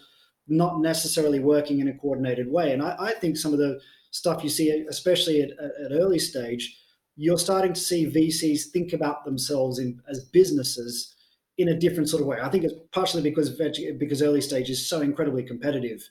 [0.48, 2.74] not necessarily working in a coordinated way.
[2.74, 3.80] And I, I think some of the
[4.12, 6.78] stuff you see, especially at, at early stage,
[7.16, 11.16] you're starting to see VCs think about themselves in, as businesses
[11.58, 12.38] in a different sort of way.
[12.42, 16.08] I think it's partially because because early stage is so incredibly competitive.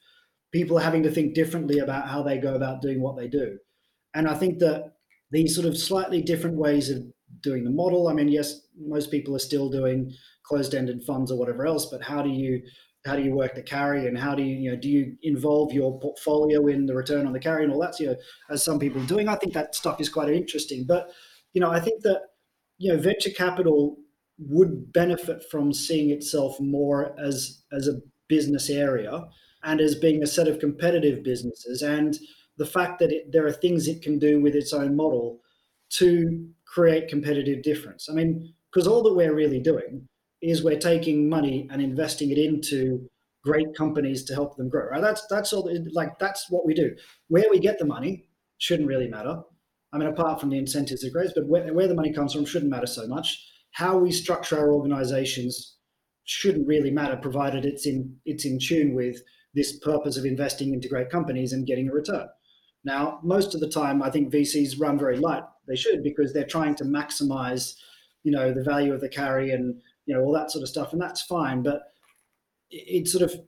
[0.55, 3.59] People having to think differently about how they go about doing what they do,
[4.15, 4.93] and I think that
[5.31, 7.03] these sort of slightly different ways of
[7.43, 8.09] doing the model.
[8.09, 10.13] I mean, yes, most people are still doing
[10.47, 12.63] closed-ended funds or whatever else, but how do you
[13.07, 15.73] how do you work the carry and how do you you know do you involve
[15.73, 18.17] your portfolio in the return on the carry and all that you know
[18.51, 21.11] as some people are doing i think that stuff is quite interesting but
[21.53, 22.23] you know i think that
[22.79, 23.97] you know venture capital
[24.39, 29.23] would benefit from seeing itself more as as a business area
[29.65, 32.19] and as being a set of competitive businesses and
[32.57, 35.41] the fact that it, there are things it can do with its own model
[35.91, 40.07] to create competitive difference i mean because all that we're really doing
[40.43, 43.09] is we're taking money and investing it into
[43.45, 44.89] great companies to help them grow.
[44.89, 45.01] Right?
[45.01, 45.71] That's that's all.
[45.93, 46.95] Like that's what we do.
[47.29, 49.41] Where we get the money shouldn't really matter.
[49.93, 52.45] I mean, apart from the incentives it grows, but where, where the money comes from
[52.45, 53.39] shouldn't matter so much.
[53.73, 55.77] How we structure our organizations
[56.25, 59.21] shouldn't really matter, provided it's in it's in tune with
[59.55, 62.27] this purpose of investing into great companies and getting a return.
[62.85, 65.45] Now, most of the time, I think VCs run very light.
[65.67, 67.75] They should because they're trying to maximize,
[68.23, 70.93] you know, the value of the carry and you know, all that sort of stuff,
[70.93, 71.63] and that's fine.
[71.63, 71.83] But
[72.71, 73.41] it sort of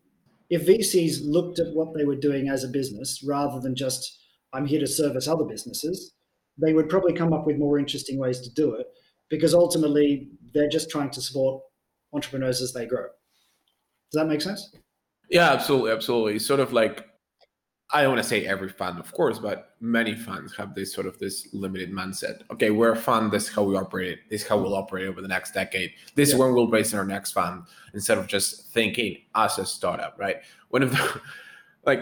[0.49, 4.21] if VCs looked at what they were doing as a business rather than just
[4.53, 6.15] I'm here to service other businesses,
[6.61, 8.87] they would probably come up with more interesting ways to do it
[9.29, 11.63] because ultimately they're just trying to support
[12.13, 13.07] entrepreneurs as they grow.
[14.13, 14.73] Does that make sense?
[15.29, 16.39] Yeah, absolutely, absolutely.
[16.39, 17.07] Sort of like
[17.93, 21.07] I don't want to say every fund, of course, but many funds have this sort
[21.07, 22.41] of this limited mindset.
[22.51, 23.31] Okay, we're a fund.
[23.31, 24.29] This is how we operate.
[24.29, 25.93] This is how we'll operate over the next decade.
[26.17, 26.35] This yeah.
[26.35, 27.63] is when we'll base our next fund
[27.95, 30.39] instead of just thinking as a startup, right?
[30.71, 31.21] One of the
[31.87, 32.01] like,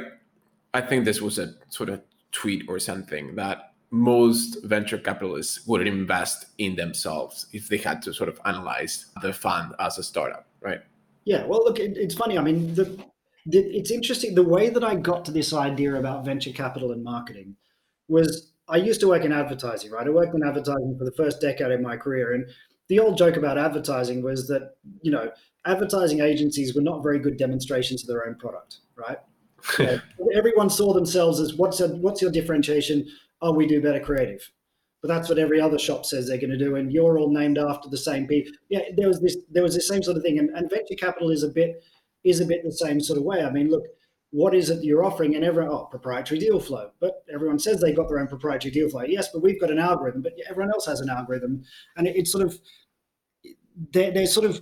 [0.73, 2.01] I think this was a sort of
[2.33, 8.15] tweet or something that most venture capitalists would invest in themselves if they had to
[8.15, 10.81] sort of analyze the fund as a startup, right?
[11.27, 12.39] Yeah, well, look, it, it's funny.
[12.39, 12.99] I mean, the
[13.47, 17.57] it's interesting the way that I got to this idea about venture capital and marketing
[18.09, 20.07] was I used to work in advertising, right?
[20.07, 22.33] I worked in advertising for the first decade of my career.
[22.33, 22.47] And
[22.89, 25.31] the old joke about advertising was that, you know,
[25.67, 29.19] advertising agencies were not very good demonstrations of their own product, right?
[30.35, 33.07] everyone saw themselves as what's a, what's your differentiation?
[33.41, 34.51] Oh, we do better creative.
[35.03, 37.59] But that's what every other shop says they're going to do, and you're all named
[37.59, 38.53] after the same people.
[38.71, 41.31] Yeah, there was this there was the same sort of thing, and, and venture capital
[41.31, 41.83] is a bit
[42.25, 43.43] is a bit the same sort of way.
[43.43, 43.85] I mean, look,
[44.31, 45.37] what is it you're offering?
[45.37, 46.91] And everyone, oh, proprietary deal flow.
[47.01, 49.03] But everyone says they've got their own proprietary deal flow.
[49.03, 51.63] Yes, but we've got an algorithm, but everyone else has an algorithm.
[51.97, 52.59] And it, it's sort of,
[53.93, 54.61] there, there's sort of,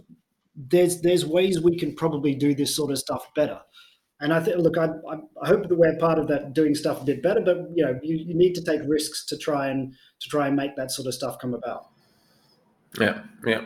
[0.55, 3.61] there's there's ways we can probably do this sort of stuff better.
[4.21, 4.89] And I think, look, I,
[5.43, 7.41] I hope that we're part of that doing stuff a bit better.
[7.41, 10.55] But you know, you, you need to take risks to try and to try and
[10.55, 11.87] make that sort of stuff come about.
[13.01, 13.65] Yeah, yeah.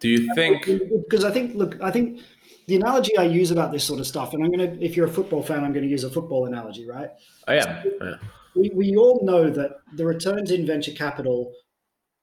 [0.00, 0.66] Do you think?
[0.66, 2.20] Because I think, look, I think
[2.66, 5.06] the analogy I use about this sort of stuff, and I'm going to, if you're
[5.06, 7.10] a football fan, I'm going to use a football analogy, right?
[7.48, 7.60] Oh.
[7.60, 8.16] So yeah.
[8.56, 11.52] We, we all know that the returns in venture capital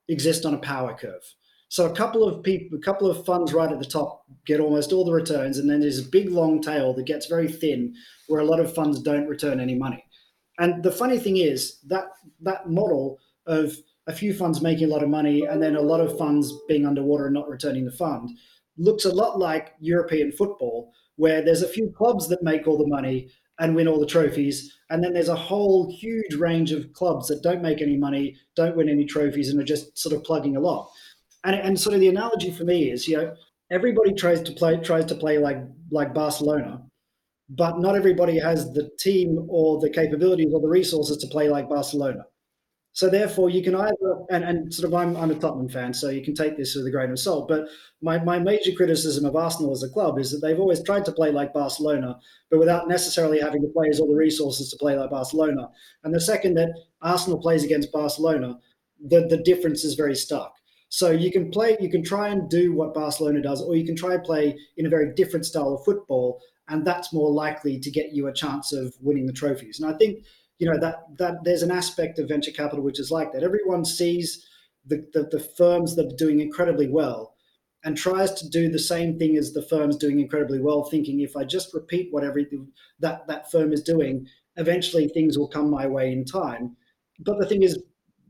[0.07, 1.23] exist on a power curve.
[1.67, 4.91] So a couple of people, a couple of funds right at the top get almost
[4.91, 7.95] all the returns, and then there's a big long tail that gets very thin,
[8.27, 10.03] where a lot of funds don't return any money.
[10.59, 12.05] And the funny thing is that
[12.41, 13.75] that model of
[14.07, 16.85] a few funds making a lot of money and then a lot of funds being
[16.85, 18.29] underwater and not returning the fund
[18.77, 22.87] looks a lot like European football, where there's a few clubs that make all the
[22.87, 23.29] money
[23.59, 24.75] and win all the trophies.
[24.89, 28.75] And then there's a whole huge range of clubs that don't make any money, don't
[28.75, 30.87] win any trophies, and are just sort of plugging along.
[31.43, 33.35] And, and sort of the analogy for me is, you know,
[33.71, 35.57] everybody tries to play tries to play like
[35.91, 36.81] like Barcelona,
[37.49, 41.69] but not everybody has the team or the capabilities or the resources to play like
[41.69, 42.25] Barcelona.
[42.93, 46.09] So therefore, you can either and, and sort of I'm, I'm a Tottenham fan, so
[46.09, 47.47] you can take this with a grain of salt.
[47.47, 47.67] But
[48.01, 51.11] my, my major criticism of Arsenal as a club is that they've always tried to
[51.11, 52.19] play like Barcelona,
[52.49, 55.69] but without necessarily having the players or the resources to play like Barcelona.
[56.03, 58.59] And the second that Arsenal plays against Barcelona,
[59.03, 60.51] the, the difference is very stark.
[60.89, 63.95] So you can play, you can try and do what Barcelona does, or you can
[63.95, 67.89] try and play in a very different style of football, and that's more likely to
[67.89, 69.79] get you a chance of winning the trophies.
[69.79, 70.25] And I think
[70.61, 73.43] you know that that there's an aspect of venture capital which is like that.
[73.43, 74.45] Everyone sees
[74.85, 77.35] the, the, the firms that are doing incredibly well
[77.83, 81.35] and tries to do the same thing as the firms doing incredibly well, thinking if
[81.35, 82.47] I just repeat what every
[82.99, 86.77] that that firm is doing, eventually things will come my way in time.
[87.19, 87.81] But the thing is,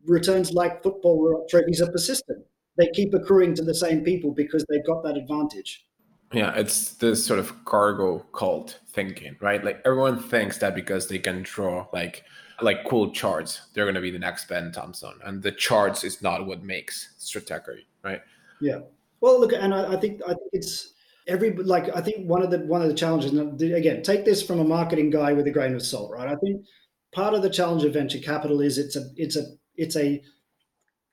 [0.05, 2.45] returns like football trophies are persistent.
[2.77, 5.85] They keep accruing to the same people because they've got that advantage.
[6.33, 9.63] Yeah, it's this sort of cargo cult thinking, right?
[9.63, 12.23] Like everyone thinks that because they can draw like
[12.61, 16.21] like cool charts, they're going to be the next Ben Thompson, and the charts is
[16.21, 18.21] not what makes strategy, right?
[18.61, 18.79] Yeah.
[19.19, 20.93] Well, look, and I, I think I think it's
[21.27, 23.33] every like I think one of the one of the challenges.
[23.33, 26.27] Again, take this from a marketing guy with a grain of salt, right?
[26.27, 26.65] I think
[27.13, 30.21] part of the challenge of venture capital is it's a it's a it's a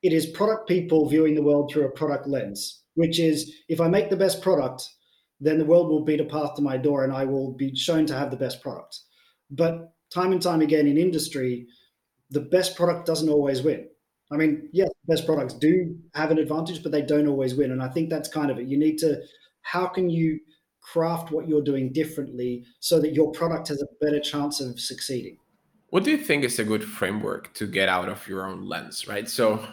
[0.01, 3.87] it is product people viewing the world through a product lens, which is if I
[3.89, 4.87] make the best product,
[5.39, 8.05] then the world will beat a path to my door and I will be shown
[8.07, 8.99] to have the best product.
[9.49, 11.67] But time and time again in industry,
[12.29, 13.87] the best product doesn't always win.
[14.31, 17.71] I mean, yes, best products do have an advantage, but they don't always win.
[17.71, 18.67] And I think that's kind of it.
[18.67, 19.21] You need to,
[19.61, 20.39] how can you
[20.81, 25.37] craft what you're doing differently so that your product has a better chance of succeeding?
[25.89, 29.07] What do you think is a good framework to get out of your own lens,
[29.07, 29.27] right?
[29.27, 29.65] So,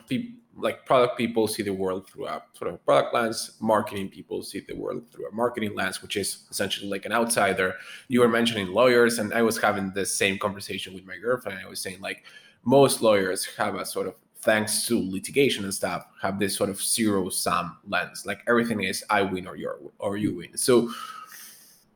[0.56, 4.60] like product people see the world through a sort of product lens marketing people see
[4.60, 7.74] the world through a marketing lens which is essentially like an outsider.
[8.08, 11.58] You were mentioning lawyers and i was having the same conversation with my girlfriend.
[11.64, 12.24] I was saying like
[12.64, 16.80] most lawyers have a sort of thanks to litigation and stuff have this sort of
[16.80, 18.24] zero sum lens.
[18.24, 20.56] Like everything is i win or you or you win.
[20.56, 20.88] So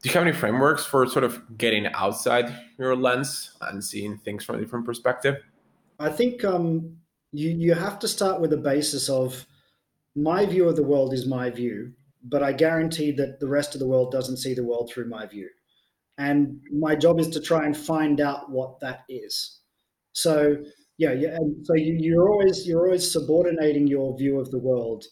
[0.02, 4.44] do you have any frameworks for sort of getting outside your lens and seeing things
[4.44, 5.36] from a different perspective?
[5.98, 6.96] I think um
[7.32, 9.46] you you have to start with a basis of
[10.16, 11.92] my view of the world is my view,
[12.24, 15.26] but I guarantee that the rest of the world doesn't see the world through my
[15.26, 15.48] view.
[16.18, 19.60] And my job is to try and find out what that is.
[20.12, 20.56] So
[20.98, 21.38] yeah, yeah.
[21.64, 25.04] So you, you're always you're always subordinating your view of the world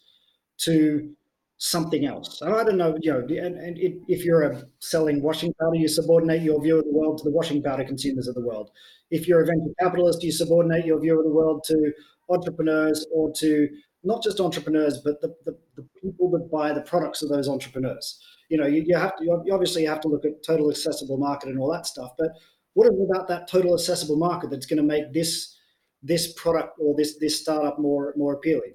[0.59, 1.15] to
[1.59, 2.41] something else.
[2.41, 5.77] And I don't know, you know, and, and it, if you're a selling washing powder,
[5.77, 8.71] you subordinate your view of the world to the washing powder consumers of the world.
[9.11, 11.93] If you're a venture capitalist, you subordinate your view of the world to
[12.31, 13.69] entrepreneurs or to
[14.05, 18.21] not just entrepreneurs, but the, the, the people that buy the products of those entrepreneurs.
[18.49, 21.49] You know, you, you have to, you obviously have to look at total accessible market
[21.49, 22.31] and all that stuff, but
[22.75, 25.57] what is about that total accessible market that's going to make this
[26.01, 28.75] this product or this this startup more more appealing?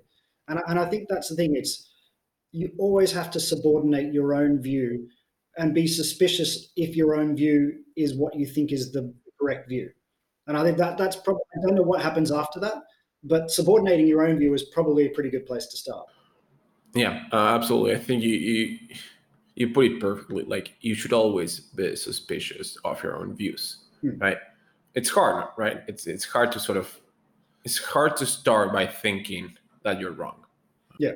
[0.49, 1.55] And, and I think that's the thing.
[1.55, 1.89] It's
[2.53, 5.09] you always have to subordinate your own view
[5.57, 9.89] and be suspicious if your own view is what you think is the correct view.
[10.47, 12.75] And I think that that's probably, I don't know what happens after that,
[13.23, 16.07] but subordinating your own view is probably a pretty good place to start.
[16.93, 17.95] Yeah, uh, absolutely.
[17.95, 18.79] I think you, you
[19.55, 20.43] you put it perfectly.
[20.43, 24.17] Like you should always be suspicious of your own views, hmm.
[24.19, 24.37] right?
[24.93, 25.81] It's hard, right?
[25.87, 26.99] It's it's hard to sort of
[27.63, 30.45] it's hard to start by thinking that you're wrong.
[30.99, 31.13] Yeah.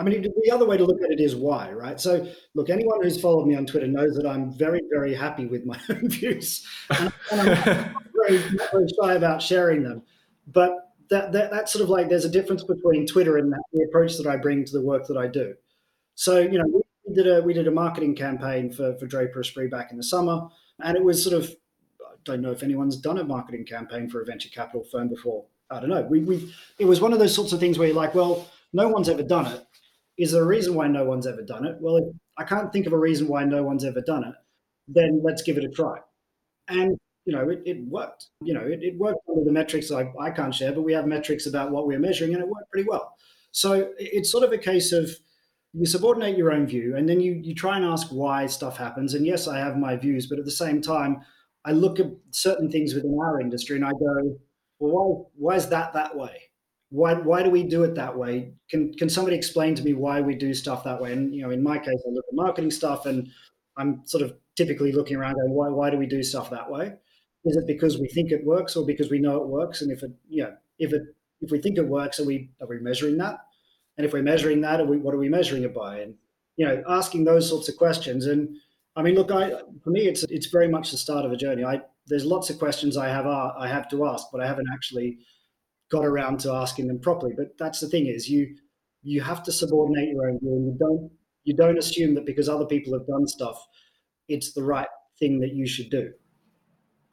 [0.00, 2.00] I mean, the other way to look at it is why, right?
[2.00, 5.66] So, look, anyone who's followed me on Twitter knows that I'm very, very happy with
[5.66, 6.66] my own views.
[6.98, 10.02] And, I'm very, very shy about sharing them.
[10.46, 10.72] But
[11.10, 14.16] that, that, that's sort of like there's a difference between Twitter and that, the approach
[14.16, 15.54] that I bring to the work that I do.
[16.14, 19.70] So, you know, we did a, we did a marketing campaign for, for Draper Esprit
[19.70, 20.48] back in the summer.
[20.82, 21.50] And it was sort of,
[22.00, 25.44] I don't know if anyone's done a marketing campaign for a venture capital firm before.
[25.70, 26.02] I don't know.
[26.02, 28.88] We, we, it was one of those sorts of things where you're like, well, no
[28.88, 29.66] one's ever done it
[30.20, 31.76] is there a reason why no one's ever done it?
[31.80, 32.04] Well, if
[32.36, 34.34] I can't think of a reason why no one's ever done it,
[34.86, 35.98] then let's give it a try.
[36.68, 38.26] And you know, it, it worked.
[38.42, 41.06] You know, it, it worked under the metrics I, I can't share, but we have
[41.06, 43.14] metrics about what we're measuring, and it worked pretty well.
[43.52, 45.10] So it's sort of a case of
[45.72, 49.14] you subordinate your own view, and then you you try and ask why stuff happens.
[49.14, 51.22] And yes, I have my views, but at the same time,
[51.64, 54.38] I look at certain things within our industry, and I go,
[54.78, 56.49] well, why why is that that way?
[56.90, 58.52] Why why do we do it that way?
[58.68, 61.12] Can can somebody explain to me why we do stuff that way?
[61.12, 63.28] And you know, in my case, I look at marketing stuff, and
[63.76, 66.94] I'm sort of typically looking around going, why why do we do stuff that way?
[67.44, 69.82] Is it because we think it works, or because we know it works?
[69.82, 71.02] And if it, you know, if it
[71.40, 73.38] if we think it works, are we are we measuring that?
[73.96, 76.00] And if we're measuring that, are we what are we measuring it by?
[76.00, 76.14] And
[76.56, 78.26] you know, asking those sorts of questions.
[78.26, 78.56] And
[78.96, 81.64] I mean, look, I for me, it's it's very much the start of a journey.
[81.64, 84.66] I there's lots of questions I have uh, I have to ask, but I haven't
[84.74, 85.18] actually
[85.90, 87.32] got around to asking them properly.
[87.36, 88.56] But that's the thing is you
[89.02, 91.10] you have to subordinate your own view and you don't
[91.44, 93.66] you don't assume that because other people have done stuff,
[94.28, 94.88] it's the right
[95.18, 96.12] thing that you should do.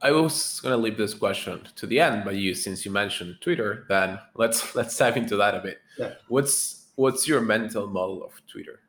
[0.01, 3.37] I was going to leave this question to the end, but you, since you mentioned
[3.41, 5.79] Twitter, then let's let's dive into that a bit.
[5.97, 6.13] Yeah.
[6.27, 8.79] What's what's your mental model of Twitter?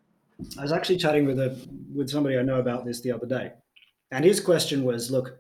[0.58, 1.56] I was actually chatting with a
[1.94, 3.52] with somebody I know about this the other day,
[4.10, 5.38] and his question was, "Look,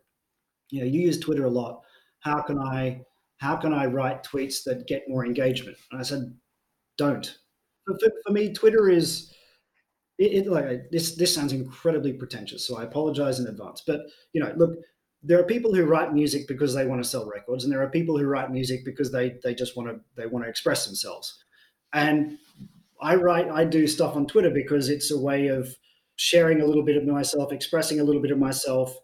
[0.70, 1.82] you know, you use Twitter a lot.
[2.20, 3.02] How can I
[3.38, 5.76] how can I write tweets that get more engagement?
[5.90, 6.34] And I said,
[6.96, 7.38] don't.
[7.86, 9.32] For, for me, Twitter is
[10.18, 11.14] it, it, like this.
[11.14, 13.82] This sounds incredibly pretentious, so I apologize in advance.
[13.86, 14.00] But
[14.32, 14.76] you know, look,
[15.22, 17.88] there are people who write music because they want to sell records, and there are
[17.88, 21.42] people who write music because they they just want to they want to express themselves.
[21.92, 22.38] And
[23.00, 25.74] I write I do stuff on Twitter because it's a way of
[26.16, 28.94] sharing a little bit of myself, expressing a little bit of myself,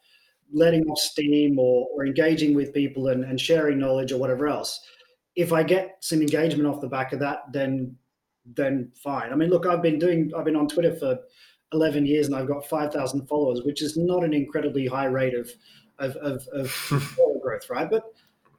[0.54, 4.80] letting off steam or, or engaging with people and, and sharing knowledge or whatever else.
[5.36, 7.96] If I get some engagement off the back of that, then
[8.46, 9.32] then fine.
[9.32, 11.18] I mean, look, I've been doing I've been on Twitter for
[11.72, 15.50] 11 years and I've got 5,000 followers, which is not an incredibly high rate of
[15.98, 17.90] of, of, of follower growth, right?
[17.90, 18.04] But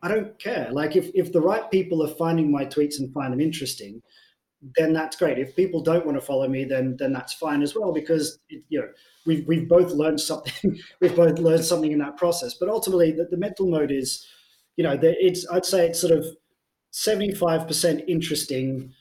[0.02, 0.70] I don't care.
[0.72, 4.02] Like if, if the right people are finding my tweets and find them interesting,
[4.78, 5.38] then that's great.
[5.38, 8.64] If people don't want to follow me, then then that's fine as well because it,
[8.70, 8.88] you know
[9.26, 10.80] we've we've both learned something.
[11.02, 12.56] we've both learned something in that process.
[12.56, 14.26] But ultimately, the, the mental mode is,
[14.78, 16.26] you know, it's I'd say it's sort of
[16.92, 18.94] seventy five percent interesting,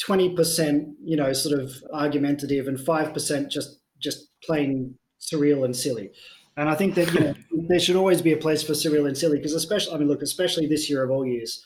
[0.00, 5.76] twenty percent you know sort of argumentative, and five percent just just plain surreal and
[5.76, 6.10] silly.
[6.56, 7.34] And I think that you know
[7.68, 10.22] there should always be a place for surreal and silly because especially I mean look
[10.22, 11.64] especially this year of all years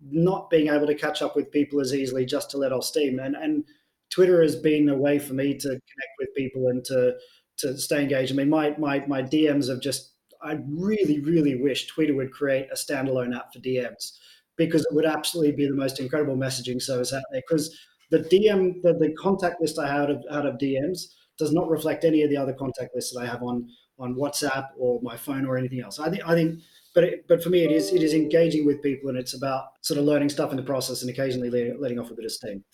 [0.00, 3.18] not being able to catch up with people as easily just to let off steam.
[3.18, 3.64] And and
[4.10, 7.14] Twitter has been a way for me to connect with people and to
[7.58, 8.32] to stay engaged.
[8.32, 12.68] I mean, my my my DMs have just I really really wish Twitter would create
[12.70, 14.12] a standalone app for DMs
[14.56, 17.42] because it would absolutely be the most incredible messaging service out there.
[17.46, 17.76] Because
[18.10, 21.06] the DM the, the contact list I have out of out of DMs
[21.38, 23.68] does not reflect any of the other contact lists that I have on
[23.98, 25.98] on WhatsApp or my phone or anything else.
[25.98, 26.60] I think I think
[26.96, 29.64] but it, but for me, it is it is engaging with people, and it's about
[29.82, 32.32] sort of learning stuff in the process, and occasionally letting, letting off a bit of
[32.32, 32.64] steam.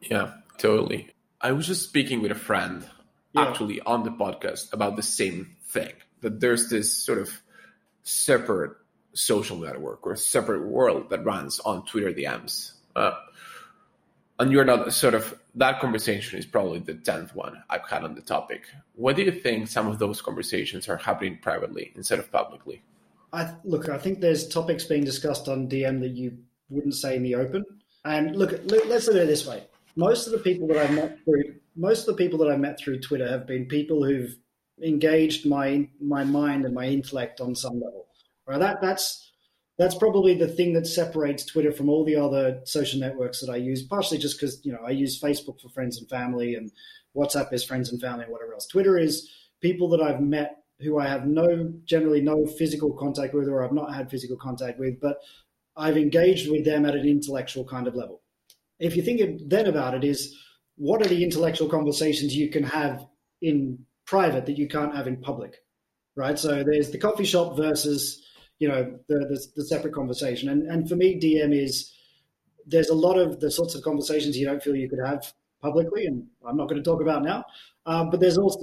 [0.00, 1.10] Yeah, totally.
[1.40, 2.84] I was just speaking with a friend
[3.32, 3.42] yeah.
[3.42, 5.92] actually on the podcast about the same thing.
[6.22, 7.30] That there's this sort of
[8.02, 8.72] separate
[9.12, 12.72] social network or separate world that runs on Twitter DMs.
[12.96, 13.12] Uh,
[14.40, 18.16] and you're not sort of that conversation is probably the 10th one I've had on
[18.16, 18.62] the topic.
[18.96, 22.82] What do you think some of those conversations are happening privately instead of publicly?
[23.32, 23.88] I look.
[23.88, 27.64] I think there's topics being discussed on DM that you wouldn't say in the open.
[28.04, 29.64] And look, let's look at it this way:
[29.96, 32.78] most of the people that I've met through most of the people that I've met
[32.78, 34.36] through Twitter have been people who've
[34.82, 38.06] engaged my my mind and my intellect on some level.
[38.46, 38.58] Right?
[38.58, 39.32] That that's
[39.78, 43.56] that's probably the thing that separates Twitter from all the other social networks that I
[43.56, 43.82] use.
[43.82, 46.70] Partially just because you know I use Facebook for friends and family, and
[47.16, 48.66] WhatsApp is friends and family, and whatever else.
[48.66, 53.48] Twitter is people that I've met who I have no generally no physical contact with,
[53.48, 55.18] or I've not had physical contact with, but
[55.76, 58.22] I've engaged with them at an intellectual kind of level.
[58.78, 60.36] If you think then about it, is
[60.76, 63.06] what are the intellectual conversations you can have
[63.42, 65.62] in private that you can't have in public,
[66.16, 66.38] right?
[66.38, 68.22] So there's the coffee shop versus
[68.58, 71.92] you know the, the, the separate conversation, and and for me, DM is
[72.66, 76.06] there's a lot of the sorts of conversations you don't feel you could have publicly,
[76.06, 77.44] and I'm not going to talk about now.
[77.86, 78.60] Um, but there's also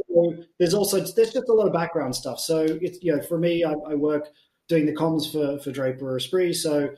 [0.60, 2.40] there's also there's just a lot of background stuff.
[2.40, 4.30] So it's you know for me, I, I work
[4.68, 6.90] doing the comms for for Draper or Esprit, so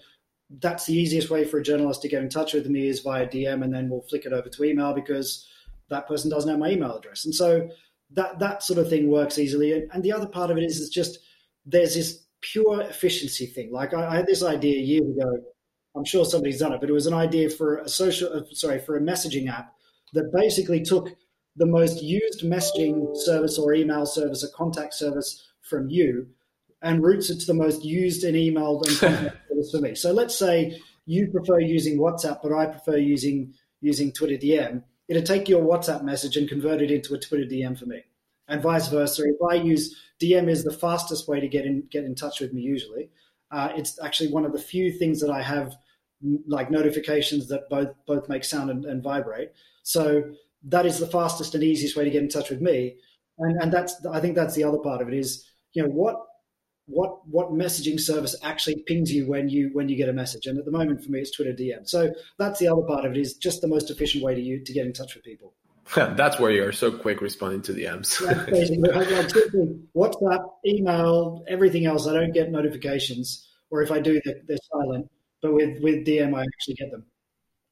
[0.61, 3.27] that's the easiest way for a journalist to get in touch with me is via
[3.27, 5.47] DM, and then we'll flick it over to email because
[5.89, 7.69] that person doesn't have my email address, and so
[8.11, 9.73] that that sort of thing works easily.
[9.73, 11.19] And, and the other part of it is it's just
[11.65, 13.71] there's this pure efficiency thing.
[13.71, 15.41] Like I, I had this idea years ago.
[15.95, 18.79] I'm sure somebody's done it, but it was an idea for a social, uh, sorry,
[18.79, 19.73] for a messaging app
[20.13, 21.09] that basically took
[21.55, 26.27] the most used messaging service or email service or contact service from you
[26.81, 29.95] and routes it to the most used and emailed and contact service for me.
[29.95, 34.83] So let's say you prefer using WhatsApp, but I prefer using using Twitter DM.
[35.07, 38.03] It'll take your WhatsApp message and convert it into a Twitter DM for me,
[38.47, 39.23] and vice versa.
[39.23, 42.53] If I use DM is the fastest way to get in get in touch with
[42.53, 43.09] me usually.
[43.51, 45.75] Uh, it's actually one of the few things that I have
[46.47, 49.51] like notifications that both both make sound and, and vibrate.
[49.83, 50.23] So
[50.63, 52.97] that is the fastest and easiest way to get in touch with me.
[53.37, 56.17] And, and that's I think that's the other part of it is you know what
[56.85, 60.45] what what messaging service actually pings you when you when you get a message.
[60.47, 61.87] And at the moment for me it's Twitter DM.
[61.87, 64.63] So that's the other part of it is just the most efficient way to you
[64.63, 65.53] to get in touch with people.
[65.95, 68.21] that's where you're so quick responding to DMs.
[69.95, 72.07] WhatsApp, email, everything else.
[72.07, 75.09] I don't get notifications, or if I do, they're, they're silent.
[75.41, 77.05] But with with DM, I actually get them.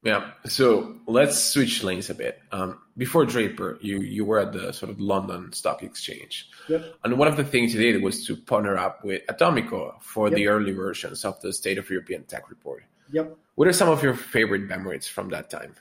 [0.04, 0.32] Yeah.
[0.46, 2.40] So let's switch lanes a bit.
[2.52, 6.96] Um, before Draper, you you were at the sort of London Stock Exchange, yep.
[7.04, 10.36] and one of the things you did was to partner up with Atomico for yep.
[10.36, 12.84] the early versions of the State of European Tech Report.
[13.12, 13.36] Yep.
[13.56, 15.76] What are some of your favorite memories from that time?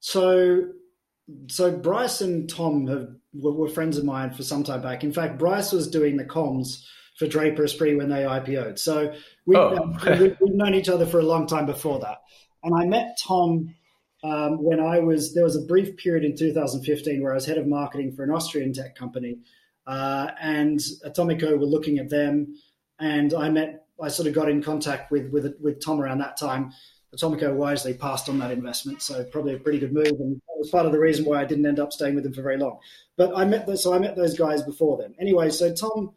[0.00, 0.72] So,
[1.48, 5.04] so Bryce and Tom have were, were friends of mine for some time back.
[5.04, 6.84] In fact, Bryce was doing the comms
[7.16, 8.78] for Draper Esprit when they IPO'd.
[8.78, 9.14] So
[9.46, 9.96] we've, oh.
[10.04, 12.18] we've, we've known each other for a long time before that.
[12.66, 13.74] And I met Tom
[14.24, 17.58] um, when I was, there was a brief period in 2015 where I was head
[17.58, 19.38] of marketing for an Austrian tech company.
[19.86, 22.56] uh, and Atomico were looking at them,
[22.98, 23.84] and I met.
[24.02, 26.72] I sort of got in contact with with with Tom around that time.
[27.14, 30.70] Atomico wisely passed on that investment, so probably a pretty good move, and that was
[30.70, 32.78] part of the reason why I didn't end up staying with them for very long.
[33.16, 35.14] But I met those, so I met those guys before then.
[35.20, 36.10] Anyway, so Tom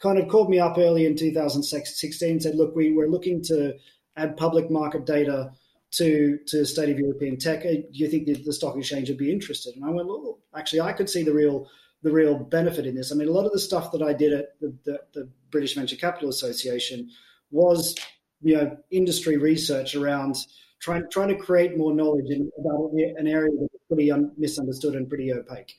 [0.00, 3.74] kind of called me up early in 2016, said, "Look, we we're looking to
[4.16, 5.52] add public market data
[5.96, 7.62] to to State of European Tech.
[7.62, 10.92] Do you think the stock exchange would be interested?" And I went, "Well, actually, I
[10.92, 11.68] could see the real."
[12.02, 13.10] the real benefit in this.
[13.10, 15.74] I mean, a lot of the stuff that I did at the, the, the British
[15.74, 17.08] Venture Capital Association
[17.50, 17.96] was,
[18.42, 20.36] you know, industry research around
[20.80, 25.08] trying trying to create more knowledge in, about an area that's pretty un, misunderstood and
[25.08, 25.74] pretty opaque.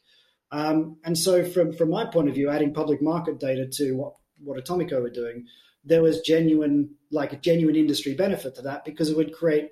[0.51, 4.13] Um, and so, from from my point of view, adding public market data to what
[4.43, 5.45] what Atomico were doing,
[5.83, 9.69] there was genuine like a genuine industry benefit to that because it would create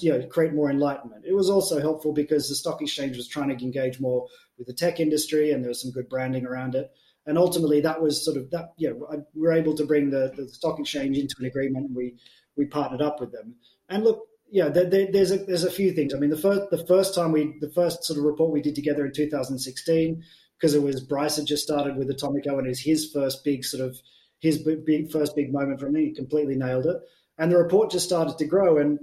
[0.00, 1.24] you know create more enlightenment.
[1.26, 4.26] It was also helpful because the stock exchange was trying to engage more
[4.58, 6.90] with the tech industry, and there was some good branding around it.
[7.26, 8.72] And ultimately, that was sort of that.
[8.76, 11.96] You know, we were able to bring the, the stock exchange into an agreement, and
[11.96, 12.16] we
[12.56, 13.56] we partnered up with them.
[13.88, 16.14] And look, yeah, there, there, there's a there's a few things.
[16.14, 18.74] I mean, the first the first time we the first sort of report we did
[18.74, 20.22] together in 2016
[20.58, 23.64] because it was Bryce had just started with Atomico and it was his first big
[23.64, 23.96] sort of
[24.40, 26.06] his big first big moment for me.
[26.06, 26.96] He completely nailed it,
[27.38, 28.78] and the report just started to grow.
[28.78, 28.98] And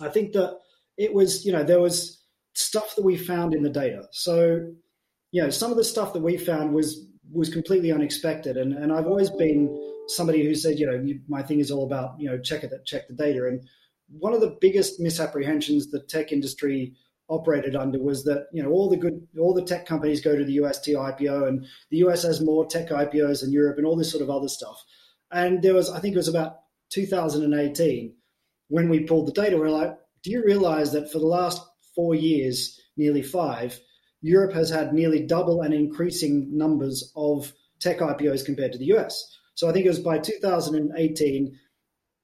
[0.00, 0.58] I think that
[0.96, 2.22] it was, you know, there was
[2.54, 4.04] stuff that we found in the data.
[4.12, 4.72] So,
[5.32, 8.56] you know, some of the stuff that we found was was completely unexpected.
[8.56, 9.68] And and I've always been
[10.08, 12.72] somebody who said, you know, you, my thing is all about, you know, check it,
[12.84, 13.46] check the data.
[13.46, 13.62] And
[14.08, 16.94] one of the biggest misapprehensions the tech industry
[17.28, 20.44] operated under was that you know all the good all the tech companies go to
[20.44, 23.96] the US to IPO and the US has more tech IPOs than Europe and all
[23.96, 24.84] this sort of other stuff.
[25.30, 26.56] And there was I think it was about
[26.90, 28.14] 2018
[28.70, 31.60] when we pulled the data, we're like, do you realize that for the last
[31.94, 33.78] four years, nearly five,
[34.22, 39.36] Europe has had nearly double and increasing numbers of tech IPOs compared to the US?
[39.54, 41.58] So I think it was by 2018,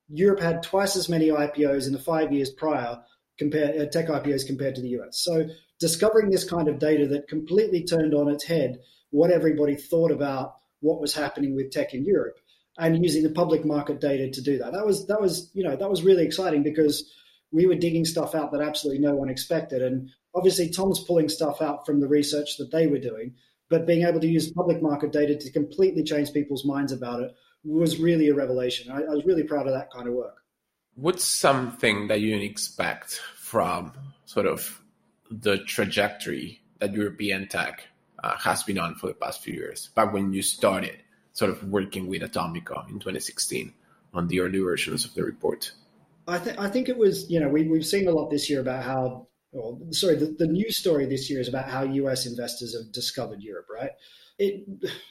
[0.09, 2.99] Europe had twice as many IPOs in the five years prior,
[3.39, 5.19] compare, uh, tech IPOs compared to the US.
[5.19, 5.49] So
[5.81, 8.79] discovering this kind of data that completely turned on its head
[9.11, 12.39] what everybody thought about what was happening with tech in Europe
[12.79, 14.73] and using the public market data to do that.
[14.73, 17.11] That was that was you know that was really exciting because
[17.53, 21.63] we were digging stuff out that absolutely no one expected, and obviously Tom's pulling stuff
[21.63, 23.35] out from the research that they were doing,
[23.69, 27.35] but being able to use public market data to completely change people's minds about it
[27.65, 28.93] was really a revelation.
[28.93, 30.37] I, I was really proud of that kind of work.
[30.95, 33.93] What's something that you didn't expect from
[34.25, 34.81] sort of
[35.31, 37.87] the trajectory that European tech
[38.23, 40.99] uh, has been on for the past few years, back when you started?
[41.37, 43.71] Sort of working with Atomico in 2016
[44.15, 45.71] on the early versions of the report?
[46.27, 48.61] I think I think it was you know we we've seen a lot this year
[48.61, 52.25] about how well, sorry the, the news story this year is about how U.S.
[52.25, 53.91] investors have discovered Europe, right?
[54.39, 54.67] It,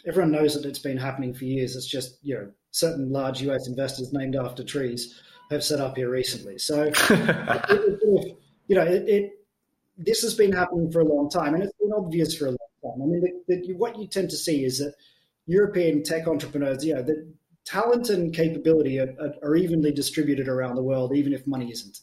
[0.07, 1.75] everyone knows that it's been happening for years.
[1.75, 3.67] It's just you know certain large U.S.
[3.67, 5.21] investors named after trees
[5.51, 6.57] have set up here recently.
[6.57, 6.97] So it,
[8.67, 9.31] you know it, it,
[9.95, 12.57] this has been happening for a long time, and it's been obvious for a long
[12.83, 13.01] time.
[13.03, 14.95] I mean, the, the, what you tend to see is that
[15.47, 17.33] European tech entrepreneurs, you know, the
[17.65, 21.99] talent and capability are, are, evenly distributed around the world, even if money isn't,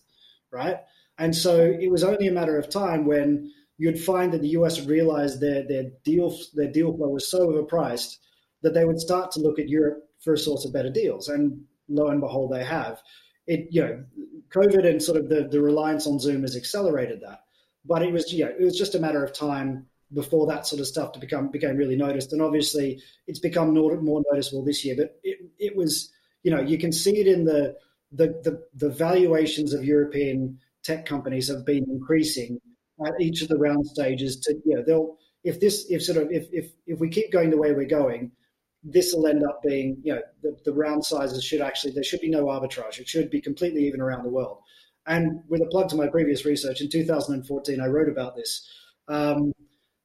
[0.50, 0.76] right?
[1.18, 4.78] And so it was only a matter of time when you'd find that the US
[4.78, 8.16] would realize their their deal their deal flow was so overpriced
[8.62, 11.28] that they would start to look at Europe for a source of better deals.
[11.28, 13.00] And lo and behold, they have.
[13.46, 14.04] It you know,
[14.54, 17.40] COVID and sort of the, the reliance on Zoom has accelerated that.
[17.84, 20.80] But it was you know, it was just a matter of time before that sort
[20.80, 22.32] of stuff to become became really noticed.
[22.32, 23.98] And obviously, it's become more,
[24.30, 24.94] noticeable this year.
[24.96, 27.74] But it, it was, you know, you can see it in the,
[28.12, 32.60] the the the valuations of European tech companies have been increasing
[33.06, 34.38] at each of the round stages.
[34.40, 37.50] To you know, they'll if this if sort of if if if we keep going
[37.50, 38.32] the way we're going.
[38.84, 42.20] This will end up being, you know, the, the round sizes should actually, there should
[42.20, 42.98] be no arbitrage.
[42.98, 44.58] It should be completely even around the world.
[45.06, 48.68] And with a plug to my previous research, in 2014, I wrote about this.
[49.08, 49.52] Um,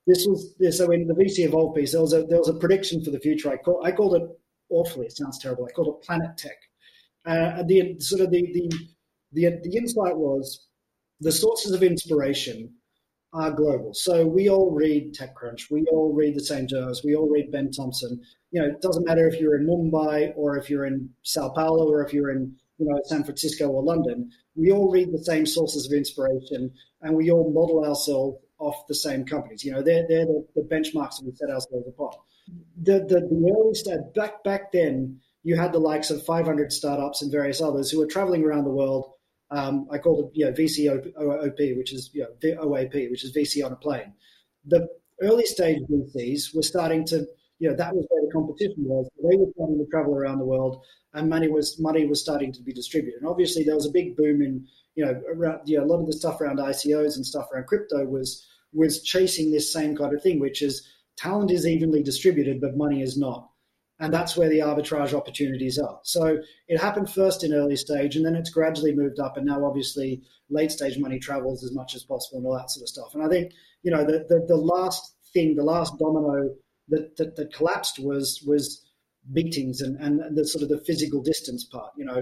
[0.07, 3.03] this was so in the VC Evolve piece, there was a there was a prediction
[3.03, 3.51] for the future.
[3.51, 4.23] I call I called it
[4.69, 5.05] awfully.
[5.05, 5.65] It sounds terrible.
[5.65, 6.57] I called it Planet Tech.
[7.25, 8.71] Uh, the sort of the, the
[9.33, 10.65] the the insight was
[11.19, 12.73] the sources of inspiration
[13.33, 13.93] are global.
[13.93, 17.69] So we all read TechCrunch, we all read the same journals, we all read Ben
[17.71, 18.21] Thompson.
[18.51, 21.91] You know, it doesn't matter if you're in Mumbai or if you're in Sao Paulo
[21.91, 24.31] or if you're in you know San Francisco or London.
[24.55, 28.95] We all read the same sources of inspiration, and we all model ourselves off the
[28.95, 29.63] same companies.
[29.63, 32.15] You know, they're, they're the, the benchmarks that we set ourselves apart.
[32.81, 37.21] The, the, the early stage, back, back then, you had the likes of 500 startups
[37.21, 39.11] and various others who were traveling around the world.
[39.49, 43.65] Um, I called it, you know, VCOP, which is, you know, OAP, which is VC
[43.65, 44.13] on a plane.
[44.65, 44.87] The
[45.21, 47.25] early stage VCs were starting to
[47.59, 49.09] you know that was where the competition was.
[49.17, 50.83] They were starting to travel around the world,
[51.13, 53.21] and money was money was starting to be distributed.
[53.21, 56.01] And obviously, there was a big boom in you know around you know, a lot
[56.01, 60.13] of the stuff around ICOs and stuff around crypto was was chasing this same kind
[60.13, 60.85] of thing, which is
[61.15, 63.49] talent is evenly distributed, but money is not.
[63.99, 65.99] And that's where the arbitrage opportunities are.
[66.03, 66.37] So
[66.67, 69.37] it happened first in early stage, and then it's gradually moved up.
[69.37, 72.83] And now, obviously, late stage money travels as much as possible and all that sort
[72.83, 73.15] of stuff.
[73.15, 76.55] And I think, you know, the, the, the last thing, the last domino
[76.89, 78.83] that, that, that collapsed was was
[79.29, 81.91] meetings and, and the sort of the physical distance part.
[81.97, 82.21] You know,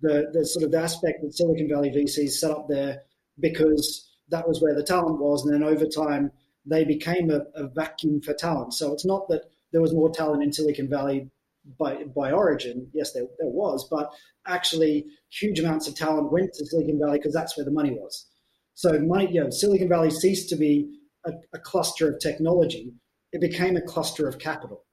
[0.00, 3.02] the, the sort of the aspect that Silicon Valley VCs set up there
[3.40, 5.44] because that was where the talent was.
[5.44, 6.30] And then over time,
[6.64, 8.74] they became a, a vacuum for talent.
[8.74, 9.42] So it's not that
[9.72, 11.30] there was more talent in Silicon Valley
[11.78, 12.88] by by origin.
[12.92, 14.10] Yes, there, there was, but
[14.46, 18.26] actually, huge amounts of talent went to Silicon Valley because that's where the money was.
[18.74, 22.92] So, money, you know, Silicon Valley ceased to be a, a cluster of technology;
[23.32, 24.84] it became a cluster of capital,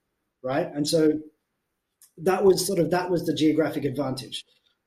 [0.43, 0.69] right?
[0.73, 1.19] And so,
[2.17, 4.43] that was sort of that was the geographic advantage.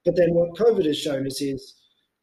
[0.07, 1.75] But then, what COVID has shown us is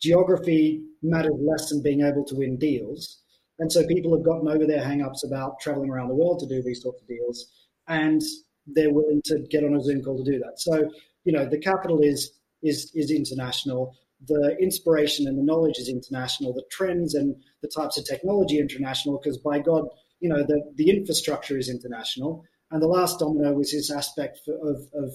[0.02, 3.20] geography matters less than being able to win deals
[3.60, 6.62] and so people have gotten over their hang-ups about traveling around the world to do
[6.62, 7.48] these sorts of deals,
[7.88, 8.22] and
[8.66, 10.60] they're willing to get on a Zoom call to do that.
[10.60, 10.90] So,
[11.24, 12.32] you know, the capital is
[12.62, 13.96] is is international.
[14.26, 16.54] The inspiration and the knowledge is international.
[16.54, 19.20] The trends and the types of technology international.
[19.22, 19.86] Because by God,
[20.20, 22.44] you know, the the infrastructure is international.
[22.72, 25.14] And the last domino was this aspect of of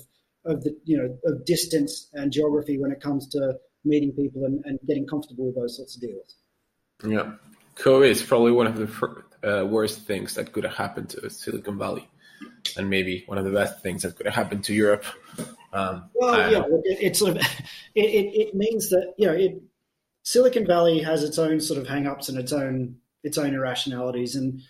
[0.48, 4.64] of the you know of distance and geography when it comes to meeting people and,
[4.64, 6.36] and getting comfortable with those sorts of deals.
[7.06, 7.32] Yeah.
[7.76, 11.78] COVID is probably one of the uh, worst things that could have happened to Silicon
[11.78, 12.08] Valley,
[12.76, 15.04] and maybe one of the best things that could have happened to Europe.
[15.72, 17.36] Um, well, yeah, it, it, sort of
[17.94, 19.62] it, it, it, means that you know it,
[20.24, 24.60] Silicon Valley has its own sort of hang-ups and its own its own irrationalities, and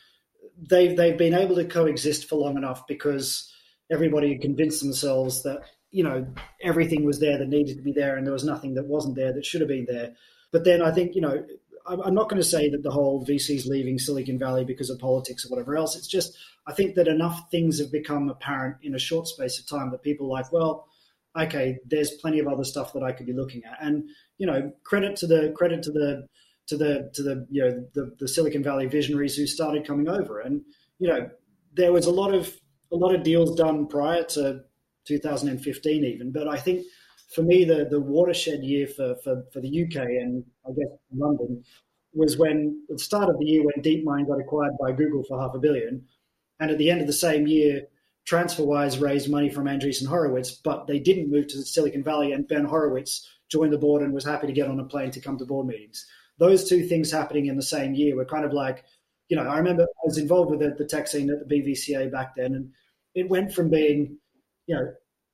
[0.68, 3.51] they've they've been able to coexist for long enough because
[3.91, 6.26] everybody had convinced themselves that you know
[6.62, 9.32] everything was there that needed to be there, and there was nothing that wasn't there
[9.32, 10.14] that should have been there.
[10.53, 11.45] But then I think you know
[11.89, 15.45] I'm not going to say that the whole VC's leaving Silicon Valley because of politics
[15.45, 15.97] or whatever else.
[15.97, 16.36] It's just
[16.66, 20.03] I think that enough things have become apparent in a short space of time that
[20.03, 20.86] people are like, well,
[21.36, 23.78] okay, there's plenty of other stuff that I could be looking at.
[23.80, 26.26] And you know, credit to the credit to the
[26.66, 30.41] to the to the you know the, the Silicon Valley visionaries who started coming over.
[30.41, 30.62] And
[30.99, 31.30] you know,
[31.74, 32.53] there was a lot of
[32.93, 34.61] a lot of deals done prior to
[35.07, 36.84] 2015 even, but I think
[37.34, 41.62] for me, the, the watershed year for, for, for the UK and I guess London
[42.14, 45.55] was when the start of the year when DeepMind got acquired by Google for half
[45.55, 46.05] a billion,
[46.61, 47.82] and at the end of the same year,
[48.28, 52.64] TransferWise raised money from Andreessen Horowitz, but they didn't move to Silicon Valley, and Ben
[52.64, 55.47] Horowitz joined the board and was happy to get on a plane to come to
[55.47, 56.07] board meetings.
[56.39, 58.84] Those two things happening in the same year were kind of like,
[59.29, 62.11] you know, I remember I was involved with the, the tech scene at the BVCA
[62.11, 62.70] back then, and
[63.14, 64.18] it went from being,
[64.66, 64.93] you know,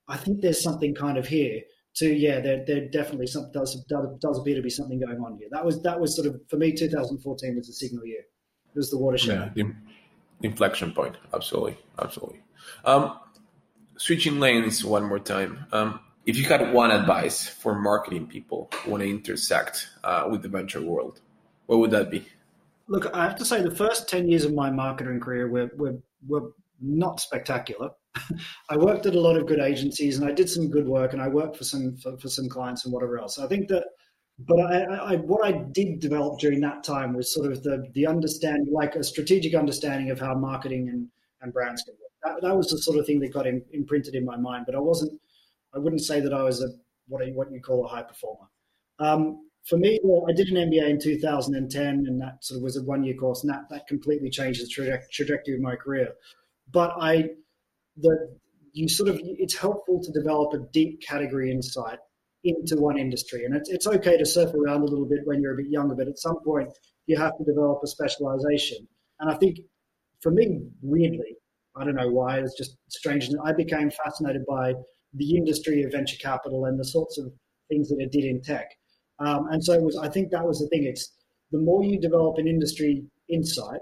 [0.08, 1.62] I think there's something kind of here
[1.96, 5.38] to yeah, there, there definitely some, does, does does appear to be something going on
[5.38, 5.48] here.
[5.50, 6.72] That was that was sort of for me.
[6.72, 8.20] 2014 was the signal year.
[8.20, 9.52] It was the watershed.
[9.54, 9.74] Yeah, the
[10.46, 11.16] inflection point.
[11.32, 12.40] Absolutely, absolutely.
[12.84, 13.18] Um,
[13.96, 15.66] switching lanes one more time.
[15.72, 20.42] Um, if you had one advice for marketing people who want to intersect uh, with
[20.42, 21.20] the venture world,
[21.66, 22.26] what would that be?
[22.88, 25.98] Look, I have to say the first 10 years of my marketing career were, were,
[26.26, 27.90] were not spectacular.
[28.70, 31.22] I worked at a lot of good agencies and I did some good work and
[31.22, 33.38] I worked for some for, for some clients and whatever else.
[33.38, 33.84] I think that,
[34.38, 38.06] but I, I, what I did develop during that time was sort of the the
[38.06, 41.08] understanding, like a strategic understanding of how marketing and,
[41.40, 42.10] and brands can work.
[42.22, 44.66] That, that was the sort of thing that got in, imprinted in my mind.
[44.66, 45.20] But I wasn't,
[45.74, 46.68] I wouldn't say that I was a
[47.08, 48.46] what what you call a high performer.
[48.98, 52.76] Um, for me, well, I did an MBA in 2010, and that sort of was
[52.76, 56.08] a one year course, and that, that completely changed the traje- trajectory of my career.
[56.70, 57.30] But I
[57.98, 58.36] that
[58.72, 61.98] you sort of it's helpful to develop a deep category insight
[62.42, 63.44] into one industry.
[63.44, 65.94] And it's, it's okay to surf around a little bit when you're a bit younger,
[65.94, 66.68] but at some point
[67.06, 68.86] you have to develop a specialization.
[69.20, 69.58] And I think
[70.22, 71.36] for me, weirdly,
[71.76, 73.30] I don't know why, it's just strange.
[73.42, 74.74] I became fascinated by
[75.14, 77.32] the industry of venture capital and the sorts of
[77.68, 78.68] things that it did in tech.
[79.18, 80.84] Um, and so was, I think that was the thing.
[80.84, 81.12] It's
[81.52, 83.80] the more you develop an industry insight,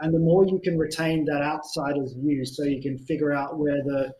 [0.00, 3.82] and the more you can retain that outsider's view so you can figure out where
[3.82, 4.12] the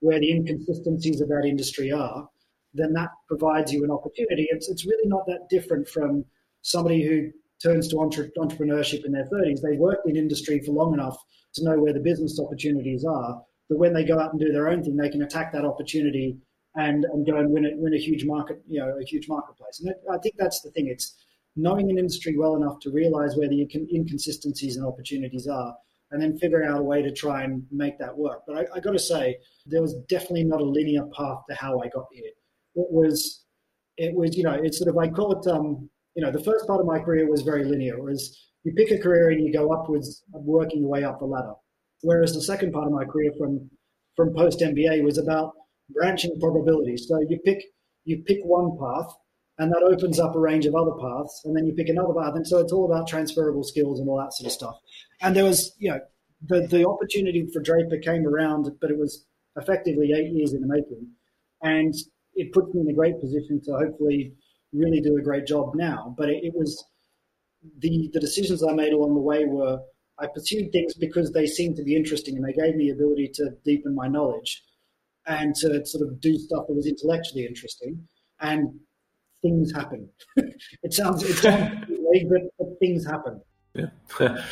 [0.00, 2.28] where the inconsistencies of that industry are
[2.74, 6.24] then that provides you an opportunity it's, it's really not that different from
[6.62, 7.30] somebody who
[7.62, 11.16] turns to entre- entrepreneurship in their 30s they worked in industry for long enough
[11.54, 14.68] to know where the business opportunities are but when they go out and do their
[14.68, 16.36] own thing they can attack that opportunity
[16.74, 19.80] and, and go and win it win a huge market you know a huge marketplace
[19.80, 21.16] and i think that's the thing it's
[21.56, 25.74] knowing an industry well enough to realize where the inconsistencies and opportunities are,
[26.10, 28.42] and then figuring out a way to try and make that work.
[28.46, 31.80] But I, I got to say, there was definitely not a linear path to how
[31.80, 32.30] I got here.
[32.74, 33.44] It was,
[33.96, 36.66] it was, you know, it's sort of I call it, um, you know, the first
[36.66, 37.96] part of my career was very linear.
[37.96, 41.24] It was you pick a career and you go upwards, working your way up the
[41.24, 41.54] ladder.
[42.02, 43.70] Whereas the second part of my career from
[44.16, 45.52] from post MBA was about
[45.90, 47.06] branching probabilities.
[47.08, 47.62] So you pick
[48.04, 49.14] you pick one path
[49.58, 52.34] and that opens up a range of other paths and then you pick another path
[52.34, 54.74] and so it's all about transferable skills and all that sort of stuff.
[55.20, 56.00] And there was you know
[56.46, 59.24] the, the opportunity for draper came around but it was
[59.56, 61.06] effectively eight years in the making
[61.62, 61.94] and
[62.34, 64.32] it puts me in a great position to hopefully
[64.72, 66.14] really do a great job now.
[66.16, 66.82] But it, it was
[67.78, 69.78] the the decisions i made along the way were
[70.18, 73.30] i pursued things because they seemed to be interesting and they gave me the ability
[73.32, 74.62] to deepen my knowledge
[75.26, 78.06] and to sort of do stuff that was intellectually interesting
[78.40, 78.68] and
[79.42, 80.08] things happen.
[80.36, 83.40] it sounds it sounds vague, but, but things happen.
[83.74, 83.86] Yeah.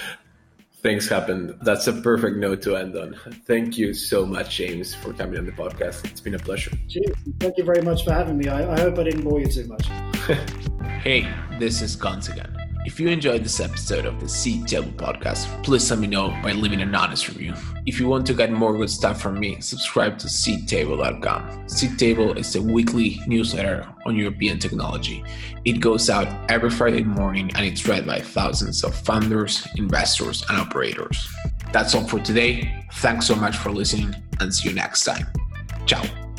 [0.83, 1.59] things happen.
[1.63, 3.17] That's a perfect note to end on.
[3.47, 6.05] Thank you so much, James, for coming on the podcast.
[6.07, 6.73] It's been a pleasure.
[6.89, 7.17] Cheers.
[7.39, 8.49] Thank you very much for having me.
[8.49, 9.87] I, I hope I didn't bore you too much.
[11.03, 12.60] hey, this is Gonz again.
[12.87, 16.81] If you enjoyed this episode of the Seedtable podcast, please let me know by leaving
[16.81, 17.53] an honest review.
[17.85, 21.67] If you want to get more good stuff from me, subscribe to seedtable.com.
[21.67, 25.23] Seedtable is a weekly newsletter on European technology.
[25.67, 30.59] It goes out every Friday morning and it's read by thousands of founders, investors, and
[30.59, 31.29] operators.
[31.73, 32.87] That's all for today.
[32.95, 35.27] Thanks so much for listening and see you next time.
[35.85, 36.30] Ciao.